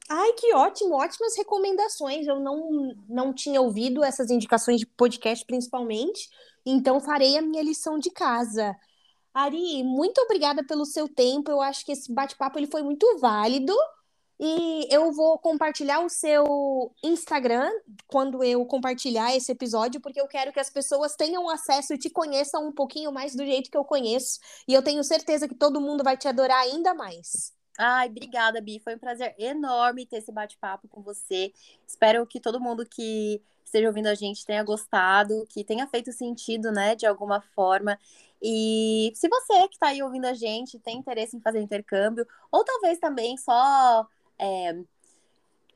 Ai, 0.08 0.32
que 0.32 0.52
ótimo, 0.54 0.94
ótimas 0.94 1.36
recomendações. 1.36 2.26
Eu 2.26 2.40
não, 2.40 2.96
não 3.08 3.32
tinha 3.32 3.60
ouvido 3.60 4.02
essas 4.02 4.30
indicações 4.30 4.80
de 4.80 4.86
podcast, 4.86 5.44
principalmente, 5.44 6.28
então 6.66 7.00
farei 7.00 7.38
a 7.38 7.42
minha 7.42 7.62
lição 7.62 7.98
de 7.98 8.10
casa. 8.10 8.76
Ari, 9.32 9.84
muito 9.84 10.20
obrigada 10.22 10.64
pelo 10.64 10.84
seu 10.84 11.08
tempo. 11.08 11.50
Eu 11.50 11.60
acho 11.60 11.84
que 11.86 11.92
esse 11.92 12.12
bate-papo 12.12 12.58
ele 12.58 12.66
foi 12.66 12.82
muito 12.82 13.18
válido. 13.18 13.72
E 14.42 14.88
eu 14.90 15.12
vou 15.12 15.38
compartilhar 15.38 16.00
o 16.00 16.08
seu 16.08 16.90
Instagram 17.04 17.70
quando 18.06 18.42
eu 18.42 18.64
compartilhar 18.64 19.36
esse 19.36 19.52
episódio, 19.52 20.00
porque 20.00 20.18
eu 20.18 20.26
quero 20.26 20.50
que 20.50 20.58
as 20.58 20.70
pessoas 20.70 21.14
tenham 21.14 21.46
acesso 21.50 21.92
e 21.92 21.98
te 21.98 22.08
conheçam 22.08 22.66
um 22.66 22.72
pouquinho 22.72 23.12
mais 23.12 23.34
do 23.34 23.44
jeito 23.44 23.70
que 23.70 23.76
eu 23.76 23.84
conheço. 23.84 24.40
E 24.66 24.72
eu 24.72 24.82
tenho 24.82 25.04
certeza 25.04 25.46
que 25.46 25.54
todo 25.54 25.78
mundo 25.78 26.02
vai 26.02 26.16
te 26.16 26.26
adorar 26.26 26.58
ainda 26.62 26.94
mais. 26.94 27.52
Ai, 27.78 28.08
obrigada, 28.08 28.62
Bi. 28.62 28.80
Foi 28.80 28.94
um 28.94 28.98
prazer 28.98 29.34
enorme 29.38 30.06
ter 30.06 30.16
esse 30.16 30.32
bate-papo 30.32 30.88
com 30.88 31.02
você. 31.02 31.52
Espero 31.86 32.26
que 32.26 32.40
todo 32.40 32.58
mundo 32.58 32.86
que 32.86 33.42
esteja 33.62 33.88
ouvindo 33.88 34.06
a 34.06 34.14
gente 34.14 34.46
tenha 34.46 34.64
gostado, 34.64 35.46
que 35.50 35.62
tenha 35.62 35.86
feito 35.86 36.12
sentido, 36.12 36.72
né, 36.72 36.94
de 36.94 37.04
alguma 37.04 37.42
forma. 37.54 37.98
E 38.42 39.12
se 39.14 39.28
você 39.28 39.68
que 39.68 39.74
está 39.74 39.88
aí 39.88 40.02
ouvindo 40.02 40.24
a 40.24 40.32
gente 40.32 40.78
tem 40.78 40.96
interesse 40.96 41.36
em 41.36 41.40
fazer 41.42 41.60
intercâmbio, 41.60 42.26
ou 42.50 42.64
talvez 42.64 42.98
também 42.98 43.36
só 43.36 44.08
é, 44.40 44.82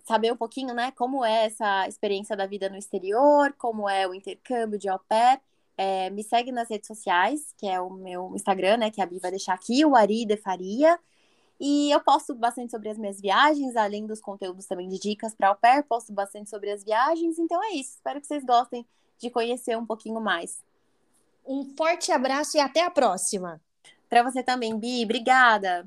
saber 0.04 0.32
um 0.32 0.36
pouquinho, 0.36 0.74
né, 0.74 0.90
como 0.92 1.24
é 1.24 1.46
essa 1.46 1.86
experiência 1.86 2.36
da 2.36 2.46
vida 2.46 2.68
no 2.68 2.76
exterior, 2.76 3.54
como 3.58 3.88
é 3.88 4.06
o 4.08 4.14
intercâmbio 4.14 4.78
de 4.78 4.88
au 4.88 4.98
pair, 4.98 5.40
é, 5.76 6.10
me 6.10 6.22
segue 6.22 6.52
nas 6.52 6.68
redes 6.68 6.86
sociais, 6.86 7.54
que 7.58 7.66
é 7.66 7.80
o 7.80 7.90
meu 7.90 8.32
Instagram, 8.34 8.78
né, 8.78 8.90
que 8.90 9.02
a 9.02 9.06
Bi 9.06 9.18
vai 9.18 9.30
deixar 9.30 9.54
aqui, 9.54 9.84
o 9.84 9.94
Ari 9.94 10.24
de 10.24 10.36
Faria. 10.36 10.98
E 11.60 11.90
eu 11.90 12.00
posto 12.00 12.34
bastante 12.34 12.72
sobre 12.72 12.88
as 12.88 12.98
minhas 12.98 13.20
viagens, 13.20 13.76
além 13.76 14.06
dos 14.06 14.20
conteúdos 14.20 14.66
também 14.66 14.88
de 14.88 14.98
dicas 14.98 15.34
para 15.34 15.48
au 15.48 15.56
pair, 15.56 15.84
posto 15.84 16.12
bastante 16.12 16.50
sobre 16.50 16.70
as 16.70 16.84
viagens. 16.84 17.38
Então 17.38 17.62
é 17.62 17.74
isso, 17.74 17.94
espero 17.94 18.20
que 18.20 18.26
vocês 18.26 18.44
gostem 18.44 18.86
de 19.18 19.30
conhecer 19.30 19.76
um 19.76 19.86
pouquinho 19.86 20.20
mais. 20.20 20.62
Um 21.46 21.74
forte 21.76 22.10
abraço 22.10 22.56
e 22.56 22.60
até 22.60 22.82
a 22.82 22.90
próxima. 22.90 23.60
Para 24.08 24.22
você 24.22 24.42
também, 24.42 24.78
Bi. 24.78 25.04
Obrigada. 25.04 25.86